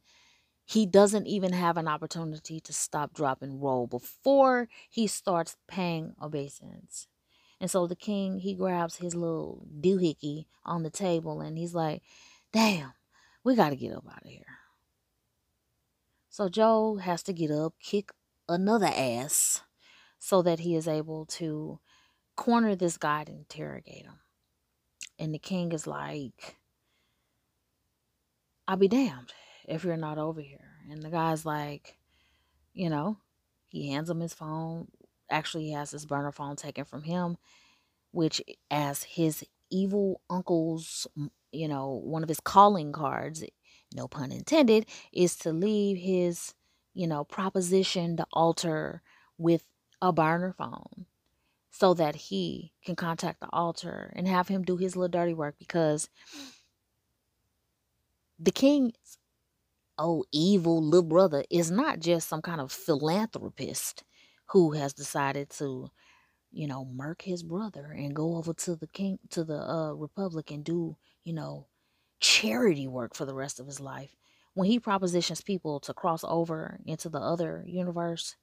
he 0.65 0.87
doesn't 0.87 1.27
even 1.27 1.53
have 1.53 1.77
an 1.77 1.87
opportunity 1.87 2.59
to 2.61 2.73
stop, 2.73 3.13
drop, 3.13 3.43
and 3.43 3.63
roll 3.63 3.87
before 3.87 4.69
he 4.89 5.07
starts 5.07 5.57
paying 5.69 6.15
obeisance. 6.21 7.07
And 7.61 7.71
so 7.71 7.87
the 7.87 7.97
king, 7.97 8.39
he 8.39 8.55
grabs 8.55 8.97
his 8.97 9.15
little 9.15 9.67
doohickey 9.81 10.47
on 10.65 10.83
the 10.83 10.91
table 10.91 11.41
and 11.41 11.59
he's 11.59 11.75
like, 11.75 12.03
damn, 12.53 12.93
we 13.45 13.55
got 13.55 13.71
to 13.71 13.77
get 13.77 13.95
up 13.95 14.05
out 14.11 14.25
of 14.25 14.31
here. 14.31 14.45
So 16.31 16.49
Joe 16.49 16.97
has 16.97 17.23
to 17.25 17.33
get 17.33 17.51
up, 17.51 17.75
kick 17.81 18.11
another 18.49 18.91
ass 18.95 19.63
so 20.19 20.43
that 20.43 20.61
he 20.61 20.75
is 20.75 20.89
able 20.89 21.27
to 21.27 21.79
corner 22.37 22.75
this 22.75 22.97
guy 22.97 23.25
to 23.25 23.33
interrogate 23.33 24.07
him. 24.07 24.21
And 25.19 25.33
the 25.33 25.39
king 25.39 25.73
is 25.73 25.87
like, 25.87 26.57
I'll 28.67 28.77
be 28.77 28.89
damned 28.89 29.33
if 29.67 29.85
you're 29.85 29.97
not 29.97 30.19
over 30.19 30.41
here. 30.41 30.71
And 30.91 31.03
the 31.03 31.11
guy's 31.11 31.45
like, 31.47 31.97
you 32.73 32.91
know, 32.91 33.19
he 33.67 33.91
hands 33.91 34.11
him 34.11 34.21
his 34.21 34.35
phone. 34.35 34.89
Actually, 35.31 35.65
he 35.65 35.73
has 35.73 35.91
his 35.91 36.07
burner 36.07 36.33
phone 36.33 36.57
taken 36.57 36.85
from 36.85 37.03
him, 37.03 37.37
which, 38.11 38.43
as 38.71 39.03
his 39.03 39.45
evil 39.71 40.21
uncle's, 40.29 41.07
you 41.53 41.69
know, 41.69 42.01
one 42.05 42.23
of 42.23 42.29
his 42.29 42.41
calling 42.41 42.93
cards, 42.93 43.43
no 43.95 44.07
pun 44.07 44.31
intended, 44.31 44.87
is 45.13 45.37
to 45.37 45.53
leave 45.53 45.97
his, 45.97 46.55
you 46.93 47.07
know, 47.07 47.25
proposition 47.25 48.17
to 48.17 48.27
altar 48.33 49.03
with 49.39 49.65
a 50.03 50.13
burner 50.13 50.55
phone 50.57 51.07
so 51.71 51.95
that 51.95 52.15
he 52.15 52.73
can 52.85 52.95
contact 52.95 53.41
the 53.41 53.49
altar 53.53 54.13
and 54.15 54.29
have 54.29 54.49
him 54.49 54.63
do 54.63 54.77
his 54.77 54.95
little 54.95 55.09
dirty 55.09 55.35
work 55.35 55.57
because 55.59 56.09
the 58.39 58.53
king's 58.53 59.19
oh 59.99 60.25
evil 60.33 60.83
little 60.83 61.09
brother 61.09 61.45
is 61.51 61.71
not 61.71 62.01
just 62.01 62.29
some 62.29 62.43
kind 62.43 62.61
of 62.61 62.73
philanthropist 62.73 64.05
who 64.47 64.73
has 64.73 64.93
decided 64.93 65.51
to 65.51 65.89
you 66.53 66.67
know 66.67 66.85
murk 66.85 67.23
his 67.23 67.43
brother 67.43 67.93
and 67.97 68.15
go 68.15 68.37
over 68.37 68.53
to 68.55 68.77
the 68.77 68.87
king 68.89 69.19
to 69.31 69.45
the 69.45 69.57
uh 69.57 69.93
republic 69.93 70.51
and 70.51 70.65
do 70.65 70.97
you 71.25 71.33
know 71.33 71.67
charity 72.21 72.87
work 72.87 73.15
for 73.15 73.27
the 73.27 73.35
rest 73.35 73.61
of 73.61 73.67
his 73.67 73.81
life. 73.81 74.17
When 74.55 74.69
he 74.69 74.79
propositions 74.79 75.41
people 75.43 75.81
to 75.81 75.93
cross 75.93 76.25
over 76.25 76.79
into 76.87 77.09
the 77.09 77.19
other 77.19 77.65
universe 77.67 78.37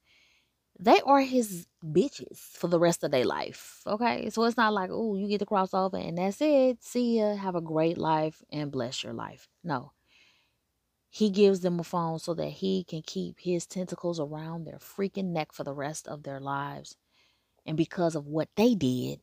they 0.78 1.00
are 1.04 1.20
his 1.20 1.66
bitches 1.84 2.38
for 2.38 2.66
the 2.66 2.78
rest 2.78 3.04
of 3.04 3.10
their 3.10 3.26
life 3.26 3.82
okay? 3.86 4.30
So 4.30 4.44
it's 4.44 4.56
not 4.56 4.72
like 4.72 4.90
oh 4.92 5.16
you 5.16 5.28
get 5.28 5.38
to 5.38 5.46
cross 5.46 5.74
over 5.74 5.96
and 5.96 6.16
that's 6.18 6.40
it 6.40 6.82
see 6.82 7.18
ya 7.18 7.34
have 7.36 7.56
a 7.56 7.60
great 7.60 7.98
life 7.98 8.42
and 8.52 8.70
bless 8.70 9.02
your 9.02 9.12
life. 9.14 9.48
No 9.64 9.92
he 11.14 11.28
gives 11.28 11.60
them 11.60 11.78
a 11.78 11.84
phone 11.84 12.18
so 12.18 12.32
that 12.32 12.48
he 12.48 12.84
can 12.84 13.02
keep 13.02 13.38
his 13.38 13.66
tentacles 13.66 14.18
around 14.18 14.64
their 14.64 14.78
freaking 14.78 15.26
neck 15.26 15.52
for 15.52 15.62
the 15.62 15.74
rest 15.74 16.08
of 16.08 16.22
their 16.22 16.40
lives. 16.40 16.96
And 17.66 17.76
because 17.76 18.14
of 18.14 18.26
what 18.26 18.48
they 18.56 18.74
did, 18.74 19.20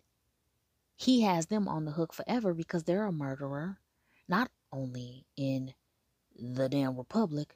he 0.96 1.22
has 1.22 1.48
them 1.48 1.68
on 1.68 1.86
the 1.86 1.92
hook 1.94 2.14
forever 2.14 2.54
because 2.54 2.84
they're 2.84 3.08
a 3.08 3.12
murderer, 3.12 3.80
not 4.28 4.52
only 4.72 5.26
in 5.36 5.74
the 6.40 6.70
damn 6.70 6.96
republic, 6.96 7.56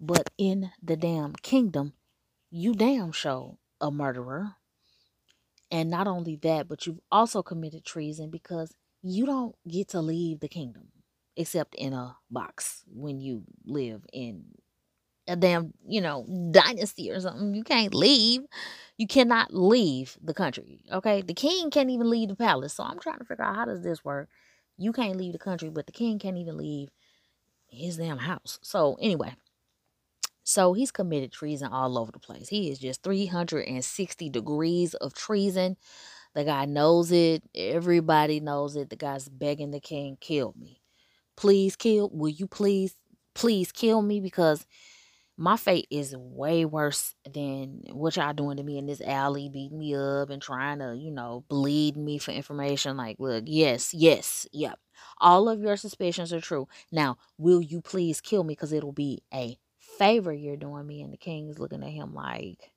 but 0.00 0.30
in 0.38 0.70
the 0.82 0.96
damn 0.96 1.34
kingdom. 1.34 1.92
You 2.50 2.72
damn 2.72 3.12
show 3.12 3.58
a 3.82 3.90
murderer. 3.90 4.54
And 5.70 5.90
not 5.90 6.06
only 6.06 6.36
that, 6.36 6.68
but 6.68 6.86
you've 6.86 7.00
also 7.12 7.42
committed 7.42 7.84
treason 7.84 8.30
because 8.30 8.74
you 9.02 9.26
don't 9.26 9.56
get 9.68 9.88
to 9.88 10.00
leave 10.00 10.40
the 10.40 10.48
kingdom 10.48 10.88
except 11.38 11.76
in 11.76 11.92
a 11.92 12.16
box 12.30 12.82
when 12.92 13.20
you 13.20 13.44
live 13.64 14.04
in 14.12 14.44
a 15.28 15.36
damn, 15.36 15.72
you 15.86 16.00
know, 16.00 16.26
dynasty 16.50 17.10
or 17.10 17.20
something. 17.20 17.54
You 17.54 17.62
can't 17.62 17.94
leave. 17.94 18.42
You 18.96 19.06
cannot 19.06 19.54
leave 19.54 20.18
the 20.20 20.34
country. 20.34 20.80
Okay. 20.90 21.22
The 21.22 21.34
king 21.34 21.70
can't 21.70 21.90
even 21.90 22.10
leave 22.10 22.30
the 22.30 22.34
palace. 22.36 22.74
So 22.74 22.82
I'm 22.82 22.98
trying 22.98 23.18
to 23.18 23.24
figure 23.24 23.44
out 23.44 23.54
how 23.54 23.66
does 23.66 23.82
this 23.82 24.04
work? 24.04 24.28
You 24.78 24.92
can't 24.92 25.16
leave 25.16 25.32
the 25.32 25.38
country, 25.38 25.68
but 25.68 25.86
the 25.86 25.92
king 25.92 26.18
can't 26.18 26.38
even 26.38 26.56
leave 26.56 26.88
his 27.68 27.98
damn 27.98 28.18
house. 28.18 28.58
So 28.62 28.96
anyway. 29.00 29.34
So 30.42 30.72
he's 30.72 30.90
committed 30.90 31.30
treason 31.30 31.68
all 31.70 31.98
over 31.98 32.10
the 32.10 32.18
place. 32.18 32.48
He 32.48 32.70
is 32.70 32.78
just 32.78 33.02
360 33.02 34.30
degrees 34.30 34.94
of 34.94 35.12
treason. 35.12 35.76
The 36.34 36.44
guy 36.44 36.64
knows 36.64 37.12
it. 37.12 37.42
Everybody 37.54 38.40
knows 38.40 38.74
it. 38.74 38.88
The 38.88 38.96
guy's 38.96 39.28
begging 39.28 39.72
the 39.72 39.80
king, 39.80 40.16
kill 40.20 40.54
me. 40.58 40.77
Please 41.38 41.76
kill. 41.76 42.10
Will 42.12 42.30
you 42.30 42.48
please, 42.48 42.96
please 43.32 43.70
kill 43.70 44.02
me? 44.02 44.18
Because 44.20 44.66
my 45.36 45.56
fate 45.56 45.86
is 45.88 46.16
way 46.16 46.64
worse 46.64 47.14
than 47.32 47.84
what 47.92 48.16
y'all 48.16 48.32
doing 48.32 48.56
to 48.56 48.64
me 48.64 48.76
in 48.76 48.86
this 48.86 49.00
alley, 49.00 49.48
beating 49.48 49.78
me 49.78 49.94
up 49.94 50.30
and 50.30 50.42
trying 50.42 50.80
to, 50.80 50.96
you 50.98 51.12
know, 51.12 51.44
bleed 51.48 51.96
me 51.96 52.18
for 52.18 52.32
information. 52.32 52.96
Like, 52.96 53.20
look, 53.20 53.44
yes, 53.46 53.94
yes, 53.94 54.48
yep. 54.50 54.80
All 55.18 55.48
of 55.48 55.60
your 55.60 55.76
suspicions 55.76 56.32
are 56.32 56.40
true. 56.40 56.66
Now, 56.90 57.18
will 57.36 57.62
you 57.62 57.80
please 57.82 58.20
kill 58.20 58.42
me? 58.42 58.54
Because 58.54 58.72
it'll 58.72 58.90
be 58.90 59.22
a 59.32 59.56
favor 59.78 60.32
you're 60.32 60.56
doing 60.56 60.88
me. 60.88 61.02
And 61.02 61.12
the 61.12 61.18
king 61.18 61.48
is 61.48 61.60
looking 61.60 61.84
at 61.84 61.90
him 61.90 62.14
like, 62.14 62.72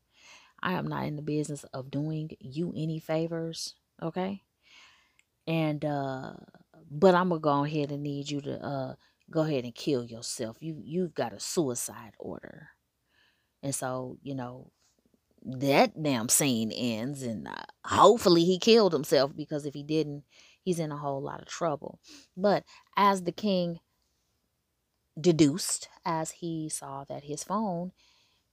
I 0.61 0.73
am 0.73 0.85
not 0.85 1.05
in 1.05 1.15
the 1.15 1.23
business 1.23 1.63
of 1.73 1.89
doing 1.89 2.29
you 2.39 2.75
any 2.77 2.99
favors. 2.99 3.73
Okay. 4.03 4.43
And, 5.47 5.83
uh, 5.83 6.33
but 6.91 7.15
I'm 7.15 7.29
gonna 7.29 7.41
go 7.41 7.65
ahead 7.65 7.91
and 7.91 8.03
need 8.03 8.29
you 8.29 8.41
to, 8.41 8.63
uh, 8.63 8.95
go 9.31 9.41
ahead 9.43 9.63
and 9.63 9.73
kill 9.75 10.05
yourself. 10.05 10.57
You 10.61 10.81
you've 10.83 11.15
got 11.15 11.33
a 11.33 11.39
suicide 11.39 12.13
order. 12.19 12.69
And 13.63 13.73
so, 13.75 14.17
you 14.23 14.35
know, 14.35 14.71
that 15.43 16.01
damn 16.01 16.29
scene 16.29 16.71
ends 16.71 17.23
and 17.23 17.47
uh, 17.47 17.55
hopefully 17.85 18.45
he 18.45 18.59
killed 18.59 18.93
himself 18.93 19.35
because 19.35 19.65
if 19.65 19.73
he 19.73 19.83
didn't, 19.83 20.23
he's 20.63 20.79
in 20.79 20.91
a 20.91 20.97
whole 20.97 21.21
lot 21.21 21.41
of 21.41 21.47
trouble. 21.47 21.99
But 22.37 22.65
as 22.97 23.23
the 23.23 23.31
king 23.31 23.79
deduced 25.19 25.89
as 26.05 26.31
he 26.31 26.69
saw 26.69 27.03
that 27.05 27.23
his 27.25 27.43
phone 27.43 27.91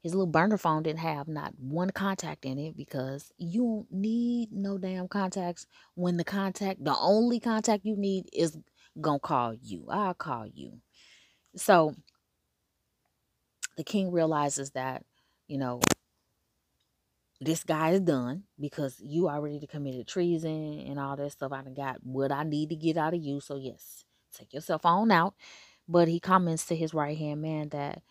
his 0.03 0.15
little 0.15 0.27
burner 0.27 0.59
phone 0.59 0.83
didn't 0.83 1.01
have 1.01 1.29
not 1.29 1.55
one 1.59 1.91
contact 1.91 2.45
in 2.45 2.59
it 2.59 2.77
because 2.77 3.33
you 3.37 3.87
don't 3.91 4.01
need 4.01 4.53
no 4.53 4.79
damn 4.79 5.09
contacts 5.09 5.67
when 5.95 6.17
the 6.17 6.25
contact 6.25 6.85
the 6.85 6.97
only 6.99 7.41
contact 7.41 7.85
you 7.85 7.97
need 7.97 8.29
is 8.33 8.57
gonna 9.01 9.19
call 9.19 9.55
you. 9.55 9.87
I'll 9.91 10.15
call 10.15 10.47
you. 10.47 10.81
So 11.57 11.95
the 13.77 13.85
king 13.85 14.11
realizes 14.13 14.71
that, 14.73 15.05
you 15.47 15.59
know, 15.59 15.81
this 17.41 17.63
guy 17.63 17.91
is 17.91 18.01
done 18.01 18.45
because 18.59 18.97
you 19.01 19.29
already 19.29 19.65
committed 19.67 20.09
treason 20.09 20.85
and 20.87 20.99
all 20.99 21.17
that 21.17 21.31
stuff. 21.31 21.53
I 21.53 21.63
got 21.63 21.99
what 22.03 22.33
I 22.33 22.43
need 22.43 22.71
to 22.71 22.77
get 22.77 22.97
out 22.97 23.15
of 23.15 23.21
you. 23.21 23.41
So 23.41 23.57
yes, 23.57 24.05
take 24.35 24.53
yourself 24.53 24.85
on 24.85 25.11
out. 25.11 25.35
But 25.89 26.09
he 26.09 26.21
comments 26.21 26.67
to 26.67 26.77
his 26.77 26.93
right 26.93 27.17
hand 27.17 27.41
man 27.41 27.71
that, 27.71 28.03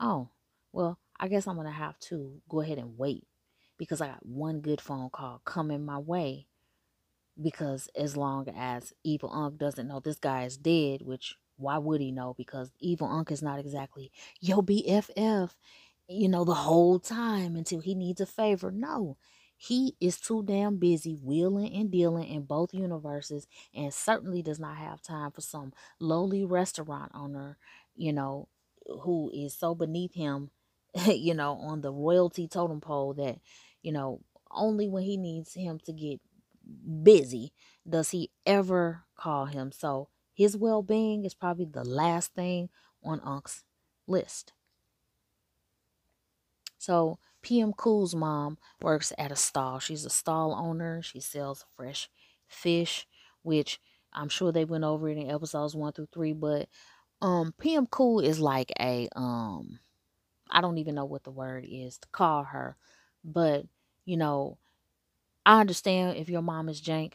oh, 0.00 0.30
well, 0.72 0.98
I 1.20 1.28
guess 1.28 1.46
I'm 1.46 1.56
gonna 1.56 1.70
have 1.70 1.98
to 2.10 2.40
go 2.48 2.60
ahead 2.60 2.78
and 2.78 2.98
wait 2.98 3.26
because 3.78 4.00
I 4.00 4.08
got 4.08 4.24
one 4.26 4.60
good 4.60 4.80
phone 4.80 5.10
call 5.10 5.40
coming 5.44 5.84
my 5.84 5.98
way 5.98 6.46
because 7.40 7.88
as 7.96 8.16
long 8.16 8.48
as 8.56 8.92
evil 9.04 9.30
Unc 9.32 9.58
doesn't 9.58 9.88
know 9.88 10.00
this 10.00 10.18
guy 10.18 10.44
is 10.44 10.56
dead, 10.56 11.02
which 11.02 11.34
why 11.58 11.78
would 11.78 12.00
he 12.00 12.12
know? 12.12 12.34
Because 12.36 12.70
evil 12.80 13.08
Unc 13.08 13.30
is 13.30 13.42
not 13.42 13.58
exactly 13.58 14.10
yo 14.40 14.62
BFF, 14.62 15.56
you 16.08 16.28
know, 16.28 16.44
the 16.44 16.54
whole 16.54 16.98
time 16.98 17.56
until 17.56 17.80
he 17.80 17.94
needs 17.94 18.20
a 18.20 18.26
favor. 18.26 18.70
No, 18.70 19.16
he 19.56 19.96
is 20.00 20.20
too 20.20 20.42
damn 20.44 20.78
busy 20.78 21.18
wheeling 21.22 21.72
and 21.74 21.90
dealing 21.90 22.28
in 22.28 22.42
both 22.44 22.74
universes 22.74 23.46
and 23.74 23.92
certainly 23.92 24.42
does 24.42 24.60
not 24.60 24.76
have 24.76 25.02
time 25.02 25.30
for 25.30 25.40
some 25.40 25.72
lowly 26.00 26.44
restaurant 26.44 27.10
owner, 27.14 27.58
you 27.96 28.12
know, 28.12 28.48
who 29.02 29.30
is 29.34 29.54
so 29.54 29.74
beneath 29.74 30.14
him, 30.14 30.50
you 31.06 31.34
know, 31.34 31.52
on 31.54 31.80
the 31.80 31.92
royalty 31.92 32.48
totem 32.48 32.80
pole 32.80 33.14
that, 33.14 33.38
you 33.82 33.92
know, 33.92 34.20
only 34.50 34.88
when 34.88 35.02
he 35.02 35.16
needs 35.16 35.54
him 35.54 35.78
to 35.84 35.92
get 35.92 36.20
busy 37.02 37.52
does 37.88 38.10
he 38.10 38.30
ever 38.44 39.04
call 39.16 39.46
him. 39.46 39.72
So 39.72 40.08
his 40.34 40.56
well 40.56 40.82
being 40.82 41.24
is 41.24 41.34
probably 41.34 41.66
the 41.66 41.84
last 41.84 42.34
thing 42.34 42.68
on 43.04 43.20
Unc's 43.20 43.64
list. 44.06 44.52
So 46.78 47.18
PM 47.42 47.72
Cool's 47.72 48.14
mom 48.14 48.58
works 48.80 49.12
at 49.18 49.32
a 49.32 49.36
stall. 49.36 49.78
She's 49.78 50.04
a 50.04 50.10
stall 50.10 50.54
owner. 50.54 51.02
She 51.02 51.20
sells 51.20 51.64
fresh 51.76 52.08
fish, 52.46 53.06
which 53.42 53.80
I'm 54.12 54.28
sure 54.28 54.52
they 54.52 54.64
went 54.64 54.84
over 54.84 55.08
it 55.08 55.18
in 55.18 55.30
episodes 55.30 55.74
one 55.74 55.92
through 55.92 56.08
three. 56.12 56.32
But 56.32 56.68
um, 57.20 57.54
PM 57.58 57.86
Cool 57.86 58.20
is 58.20 58.40
like 58.40 58.72
a 58.78 59.08
um, 59.16 59.78
I 60.50 60.60
don't 60.60 60.78
even 60.78 60.94
know 60.94 61.04
what 61.04 61.24
the 61.24 61.30
word 61.30 61.66
is 61.68 61.98
to 61.98 62.08
call 62.12 62.44
her, 62.44 62.76
but 63.24 63.66
you 64.04 64.16
know, 64.16 64.58
I 65.46 65.60
understand 65.60 66.18
if 66.18 66.28
your 66.28 66.42
mom 66.42 66.68
is 66.68 66.80
jank 66.80 67.14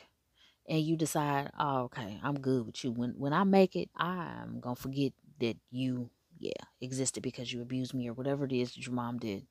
and 0.69 0.81
you 0.81 0.97
decide, 0.97 1.51
oh, 1.59 1.83
okay, 1.83 2.19
I'm 2.23 2.39
good 2.39 2.65
with 2.65 2.83
you. 2.83 2.91
When 2.91 3.11
when 3.17 3.33
I 3.33 3.43
make 3.43 3.75
it, 3.75 3.89
I'm 3.97 4.59
gonna 4.61 4.75
forget 4.75 5.13
that 5.39 5.57
you, 5.71 6.09
yeah, 6.39 6.51
existed 6.81 7.23
because 7.23 7.51
you 7.53 7.61
abused 7.61 7.93
me 7.93 8.09
or 8.09 8.13
whatever 8.13 8.45
it 8.45 8.53
is 8.53 8.73
that 8.73 8.85
your 8.85 8.95
mom 8.95 9.19
did. 9.19 9.45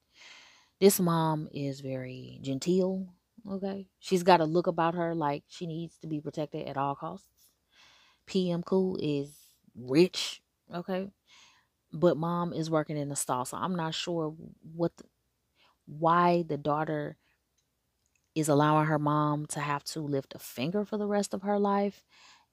This 0.80 0.98
mom 1.00 1.48
is 1.52 1.80
very 1.80 2.38
genteel, 2.42 3.06
okay? 3.48 3.86
She's 4.00 4.22
got 4.22 4.40
a 4.40 4.44
look 4.46 4.66
about 4.66 4.94
her 4.94 5.14
like 5.14 5.44
she 5.48 5.66
needs 5.66 5.96
to 5.98 6.06
be 6.06 6.20
protected 6.20 6.66
at 6.68 6.76
all 6.76 6.94
costs. 6.96 7.28
PM 8.26 8.62
Cool 8.62 8.98
is 9.00 9.36
rich, 9.76 10.42
okay? 10.74 11.10
But 11.92 12.16
mom 12.16 12.52
is 12.52 12.70
working 12.70 12.96
in 12.96 13.08
the 13.08 13.16
stall, 13.16 13.44
so 13.44 13.56
I'm 13.56 13.74
not 13.76 13.94
sure 13.94 14.34
what 14.74 14.96
the, 14.96 15.04
why 15.86 16.42
the 16.44 16.58
daughter 16.58 17.18
is 18.34 18.48
allowing 18.48 18.86
her 18.86 18.98
mom 18.98 19.46
to 19.46 19.60
have 19.60 19.84
to 19.84 20.00
lift 20.00 20.34
a 20.34 20.38
finger 20.38 20.84
for 20.84 20.96
the 20.96 21.06
rest 21.06 21.34
of 21.34 21.42
her 21.42 21.58
life. 21.58 22.04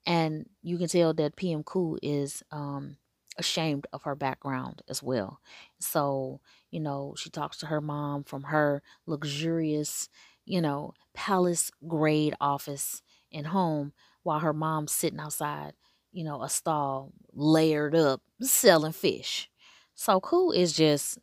And 0.05 0.49
you 0.63 0.77
can 0.77 0.87
tell 0.87 1.13
that 1.15 1.35
PM 1.35 1.63
Cool 1.63 1.99
is 2.03 2.43
um, 2.51 2.97
ashamed 3.37 3.87
of 3.93 4.03
her 4.03 4.15
background 4.15 4.83
as 4.89 5.03
well. 5.03 5.41
So, 5.79 6.41
you 6.71 6.79
know, 6.79 7.15
she 7.17 7.29
talks 7.31 7.57
to 7.59 7.67
her 7.67 7.81
mom 7.81 8.23
from 8.23 8.43
her 8.45 8.83
luxurious, 9.07 10.09
you 10.45 10.61
know, 10.61 10.93
palace 11.13 11.71
grade 11.87 12.35
office 12.41 13.01
and 13.33 13.47
home 13.47 13.93
while 14.23 14.39
her 14.39 14.53
mom's 14.53 14.93
sitting 14.93 15.19
outside, 15.19 15.73
you 16.17 16.23
know, 16.23 16.41
a 16.41 16.49
stall 16.49 17.13
layered 17.31 17.95
up 17.95 18.23
selling 18.41 18.91
fish. 18.91 19.51
So 19.93 20.19
Cool 20.19 20.51
is 20.51 20.73
just, 20.73 21.19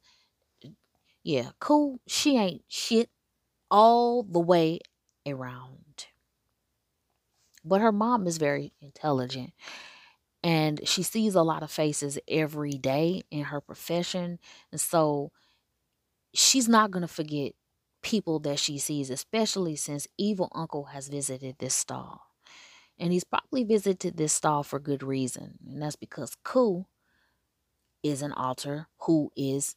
yeah, 1.25 1.51
Cool. 1.59 1.99
She 2.07 2.39
ain't 2.39 2.63
shit 2.69 3.11
all 3.73 4.23
the 4.23 4.39
way 4.39 4.79
around. 5.27 6.07
But 7.65 7.81
her 7.81 7.91
mom 7.91 8.29
is 8.29 8.39
very 8.39 8.73
intelligent 8.81 9.53
and 10.45 10.87
she 10.87 11.03
sees 11.03 11.35
a 11.35 11.43
lot 11.43 11.65
of 11.65 11.73
faces 11.73 12.17
every 12.29 12.79
day 12.79 13.23
in 13.33 13.45
her 13.45 13.61
profession. 13.61 14.39
And 14.71 14.81
so 14.81 15.33
she's 16.33 16.69
not 16.69 16.93
going 16.93 17.01
to 17.01 17.09
forget 17.09 17.55
people 18.01 18.39
that 18.41 18.61
she 18.61 18.79
sees, 18.79 19.11
especially 19.11 19.75
since 19.75 20.07
Evil 20.17 20.53
Uncle 20.55 20.85
has 20.85 21.09
visited 21.09 21.57
this 21.59 21.75
stall. 21.75 22.34
And 22.99 23.13
he's 23.13 23.25
probably 23.25 23.65
visited 23.65 24.17
this 24.17 24.33
stall 24.33 24.63
for 24.63 24.79
good 24.79 25.03
reason. 25.03 25.59
And 25.67 25.83
that's 25.83 25.97
because 25.97 26.37
Ku 26.45 26.87
is 28.03 28.23
an 28.23 28.33
alter 28.33 28.89
who 29.01 29.33
is 29.37 29.77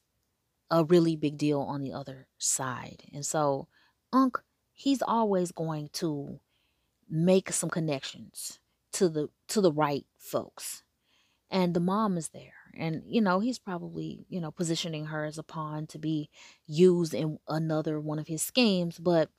a 0.69 0.84
really 0.84 1.15
big 1.15 1.38
deal 1.38 1.62
on 1.62 1.82
the 1.82 1.93
other 1.93 2.27
side. 2.38 3.03
And 3.13 3.25
so 3.25 3.67
Unc, 4.13 4.38
he's 4.73 5.01
always 5.01 5.51
going 5.51 5.89
to 5.93 6.39
make 7.10 7.51
some 7.51 7.69
connections 7.69 8.60
to 8.93 9.10
the 9.10 9.30
to 9.49 9.62
the 9.62 9.71
right 9.71 10.06
folks. 10.17 10.84
And 11.51 11.73
the 11.73 11.80
mom 11.80 12.17
is 12.17 12.30
there. 12.30 12.53
And 12.75 13.03
you 13.08 13.21
know, 13.21 13.39
he's 13.39 13.60
probably, 13.60 14.25
you 14.30 14.41
know, 14.41 14.51
positioning 14.51 15.08
her 15.08 15.25
as 15.25 15.38
a 15.38 15.43
pawn 15.43 15.88
to 15.88 15.99
be 15.99 16.30
used 16.67 17.13
in 17.13 17.39
another 17.47 17.99
one 17.99 18.19
of 18.19 18.27
his 18.27 18.41
schemes, 18.41 18.99
but 18.99 19.30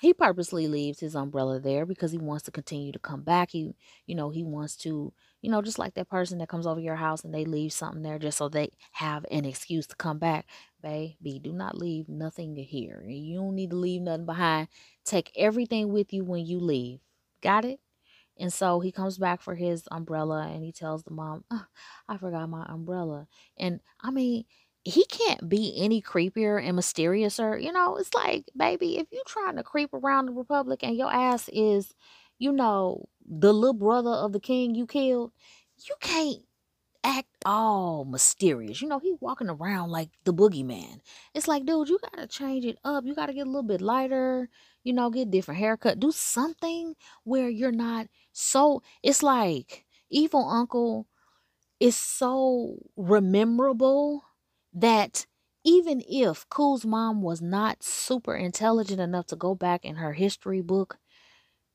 he 0.00 0.14
purposely 0.14 0.66
leaves 0.66 1.00
his 1.00 1.14
umbrella 1.14 1.60
there 1.60 1.84
because 1.86 2.12
he 2.12 2.18
wants 2.18 2.44
to 2.44 2.50
continue 2.50 2.92
to 2.92 2.98
come 2.98 3.22
back. 3.22 3.50
He, 3.50 3.74
you 4.06 4.14
know, 4.14 4.30
he 4.30 4.42
wants 4.44 4.76
to, 4.78 5.12
you 5.42 5.50
know, 5.50 5.62
just 5.62 5.78
like 5.78 5.94
that 5.94 6.08
person 6.08 6.38
that 6.38 6.48
comes 6.48 6.66
over 6.66 6.80
your 6.80 6.96
house 6.96 7.24
and 7.24 7.34
they 7.34 7.44
leave 7.44 7.72
something 7.72 8.02
there 8.02 8.18
just 8.18 8.38
so 8.38 8.48
they 8.48 8.70
have 8.92 9.26
an 9.30 9.44
excuse 9.44 9.86
to 9.88 9.96
come 9.96 10.18
back. 10.18 10.46
Baby, 10.82 11.38
do 11.42 11.52
not 11.52 11.76
leave 11.76 12.08
nothing 12.08 12.56
here. 12.56 13.04
You 13.06 13.38
don't 13.38 13.54
need 13.54 13.70
to 13.70 13.76
leave 13.76 14.02
nothing 14.02 14.26
behind. 14.26 14.68
Take 15.04 15.30
everything 15.36 15.92
with 15.92 16.12
you 16.12 16.24
when 16.24 16.46
you 16.46 16.58
leave. 16.60 17.00
Got 17.42 17.64
it? 17.64 17.80
And 18.38 18.52
so 18.52 18.80
he 18.80 18.90
comes 18.90 19.18
back 19.18 19.42
for 19.42 19.54
his 19.54 19.84
umbrella 19.90 20.48
and 20.48 20.64
he 20.64 20.72
tells 20.72 21.02
the 21.04 21.10
mom, 21.10 21.44
oh, 21.50 21.66
I 22.08 22.16
forgot 22.16 22.48
my 22.48 22.64
umbrella. 22.68 23.28
And 23.58 23.80
I 24.00 24.10
mean, 24.10 24.44
he 24.84 25.04
can't 25.06 25.48
be 25.48 25.74
any 25.76 26.00
creepier 26.00 26.62
and 26.62 26.78
mysteriouser. 26.78 27.62
You 27.62 27.72
know, 27.72 27.96
it's 27.96 28.14
like, 28.14 28.44
baby, 28.56 28.98
if 28.98 29.08
you 29.12 29.22
trying 29.26 29.56
to 29.56 29.62
creep 29.62 29.92
around 29.92 30.26
the 30.26 30.32
Republic 30.32 30.80
and 30.82 30.96
your 30.96 31.12
ass 31.12 31.48
is, 31.52 31.94
you 32.38 32.52
know, 32.52 33.06
the 33.26 33.52
little 33.52 33.74
brother 33.74 34.10
of 34.10 34.32
the 34.32 34.40
king 34.40 34.74
you 34.74 34.86
killed, 34.86 35.32
you 35.86 35.94
can't 36.00 36.42
act 37.04 37.28
all 37.44 38.04
mysterious. 38.04 38.80
You 38.80 38.88
know, 38.88 38.98
he 38.98 39.14
walking 39.20 39.48
around 39.48 39.90
like 39.90 40.10
the 40.24 40.34
boogeyman. 40.34 41.00
It's 41.34 41.48
like, 41.48 41.66
dude, 41.66 41.88
you 41.88 41.98
gotta 42.14 42.26
change 42.26 42.64
it 42.64 42.78
up. 42.84 43.04
You 43.04 43.14
gotta 43.14 43.34
get 43.34 43.46
a 43.46 43.50
little 43.50 43.62
bit 43.62 43.80
lighter, 43.80 44.48
you 44.82 44.92
know, 44.92 45.10
get 45.10 45.30
different 45.30 45.60
haircut. 45.60 46.00
Do 46.00 46.12
something 46.12 46.94
where 47.24 47.48
you're 47.48 47.72
not 47.72 48.08
so 48.32 48.82
it's 49.02 49.22
like 49.22 49.84
evil 50.10 50.48
uncle 50.48 51.06
is 51.80 51.96
so 51.96 52.76
rememberable 52.96 54.24
that 54.72 55.26
even 55.64 56.02
if 56.08 56.48
Cool's 56.48 56.84
mom 56.84 57.22
was 57.22 57.42
not 57.42 57.82
super 57.82 58.34
intelligent 58.34 59.00
enough 59.00 59.26
to 59.26 59.36
go 59.36 59.54
back 59.54 59.84
in 59.84 59.96
her 59.96 60.14
history 60.14 60.60
book 60.60 60.98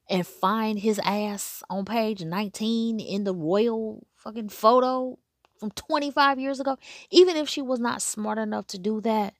and 0.10 0.25
find 0.25 0.79
his 0.79 0.99
ass 1.03 1.63
on 1.69 1.86
page 1.86 2.23
19 2.23 2.99
in 2.99 3.23
the 3.23 3.34
royal 3.34 4.05
fucking 4.15 4.49
photo 4.49 5.17
from 5.60 5.71
25 5.71 6.39
years 6.39 6.60
ago, 6.60 6.77
even 7.10 7.36
if 7.36 7.47
she 7.47 7.62
was 7.62 7.79
not 7.79 8.01
smart 8.01 8.38
enough 8.38 8.67
to 8.67 8.77
do 8.77 9.01
that, 9.01 9.34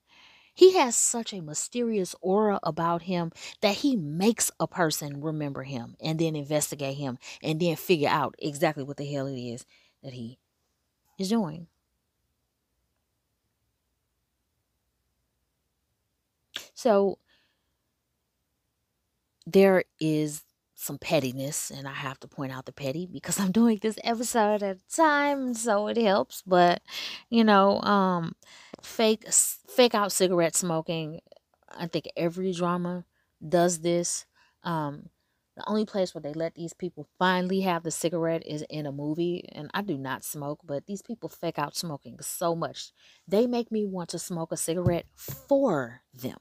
he 0.54 0.78
has 0.78 0.96
such 0.96 1.34
a 1.34 1.42
mysterious 1.42 2.16
aura 2.22 2.60
about 2.64 3.04
him 3.04 3.32
that 3.62 3.76
he 3.78 3.98
makes 3.98 4.50
a 4.60 4.68
person 4.68 5.22
remember 5.22 5.64
him 5.64 5.96
and 6.00 6.18
then 6.18 6.36
investigate 6.36 6.96
him 6.96 7.18
and 7.44 7.60
then 7.60 7.76
figure 7.76 8.10
out 8.10 8.36
exactly 8.40 8.84
what 8.84 8.96
the 8.96 9.06
hell 9.06 9.28
it 9.28 9.38
is 9.38 9.66
that 10.02 10.14
he 10.14 10.40
is 11.20 11.30
doing. 11.30 11.68
So 16.86 17.18
there 19.48 19.86
is 20.00 20.44
some 20.76 21.00
pettiness, 21.00 21.72
and 21.72 21.88
I 21.88 21.94
have 21.94 22.20
to 22.20 22.28
point 22.28 22.52
out 22.52 22.68
the 22.68 22.72
petty 22.72 23.10
because 23.12 23.40
I'm 23.42 23.52
doing 23.52 23.80
this 23.82 23.98
episode 24.04 24.62
at 24.62 24.78
a 24.78 24.78
time, 24.96 25.56
so 25.56 25.88
it 25.88 25.98
helps. 25.98 26.44
But 26.46 26.84
you 27.32 27.44
know, 27.44 27.82
um, 27.82 28.36
fake 28.84 29.26
fake 29.34 29.96
out 29.96 30.12
cigarette 30.12 30.56
smoking. 30.56 31.22
I 31.76 31.88
think 31.88 32.06
every 32.16 32.54
drama 32.54 33.06
does 33.50 33.80
this. 33.80 34.28
Um, 34.64 35.10
the 35.58 35.68
only 35.68 35.88
place 35.88 36.14
where 36.14 36.22
they 36.22 36.34
let 36.34 36.54
these 36.54 36.74
people 36.74 37.08
finally 37.18 37.62
have 37.62 37.82
the 37.82 37.90
cigarette 37.90 38.46
is 38.46 38.64
in 38.70 38.86
a 38.86 38.92
movie. 38.92 39.50
And 39.54 39.72
I 39.74 39.82
do 39.82 39.98
not 39.98 40.24
smoke, 40.24 40.60
but 40.64 40.86
these 40.86 41.02
people 41.02 41.30
fake 41.30 41.58
out 41.58 41.76
smoking 41.76 42.18
so 42.22 42.56
much. 42.56 42.92
They 43.28 43.48
make 43.48 43.72
me 43.72 43.86
want 43.86 44.10
to 44.10 44.20
smoke 44.20 44.52
a 44.52 44.58
cigarette 44.58 45.08
for 45.16 46.02
them. 46.14 46.38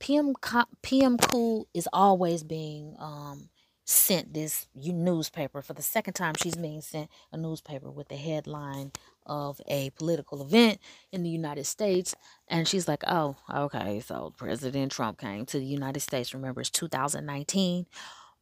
PM 0.00 0.34
PM 0.82 1.16
Cool 1.16 1.66
is 1.72 1.88
always 1.92 2.42
being 2.44 2.94
um, 2.98 3.48
sent 3.86 4.34
this 4.34 4.66
newspaper 4.74 5.62
for 5.62 5.72
the 5.72 5.82
second 5.82 6.14
time. 6.14 6.34
She's 6.36 6.56
being 6.56 6.80
sent 6.82 7.08
a 7.32 7.38
newspaper 7.38 7.90
with 7.90 8.08
the 8.08 8.16
headline 8.16 8.92
of 9.26 9.60
a 9.66 9.90
political 9.90 10.42
event 10.42 10.78
in 11.12 11.22
the 11.22 11.30
United 11.30 11.64
States, 11.64 12.14
and 12.48 12.68
she's 12.68 12.86
like, 12.88 13.02
"Oh, 13.06 13.36
okay, 13.50 14.00
so 14.00 14.34
President 14.36 14.92
Trump 14.92 15.18
came 15.18 15.46
to 15.46 15.58
the 15.58 15.64
United 15.64 16.00
States. 16.00 16.34
Remember, 16.34 16.60
it's 16.60 16.70
2019, 16.70 17.86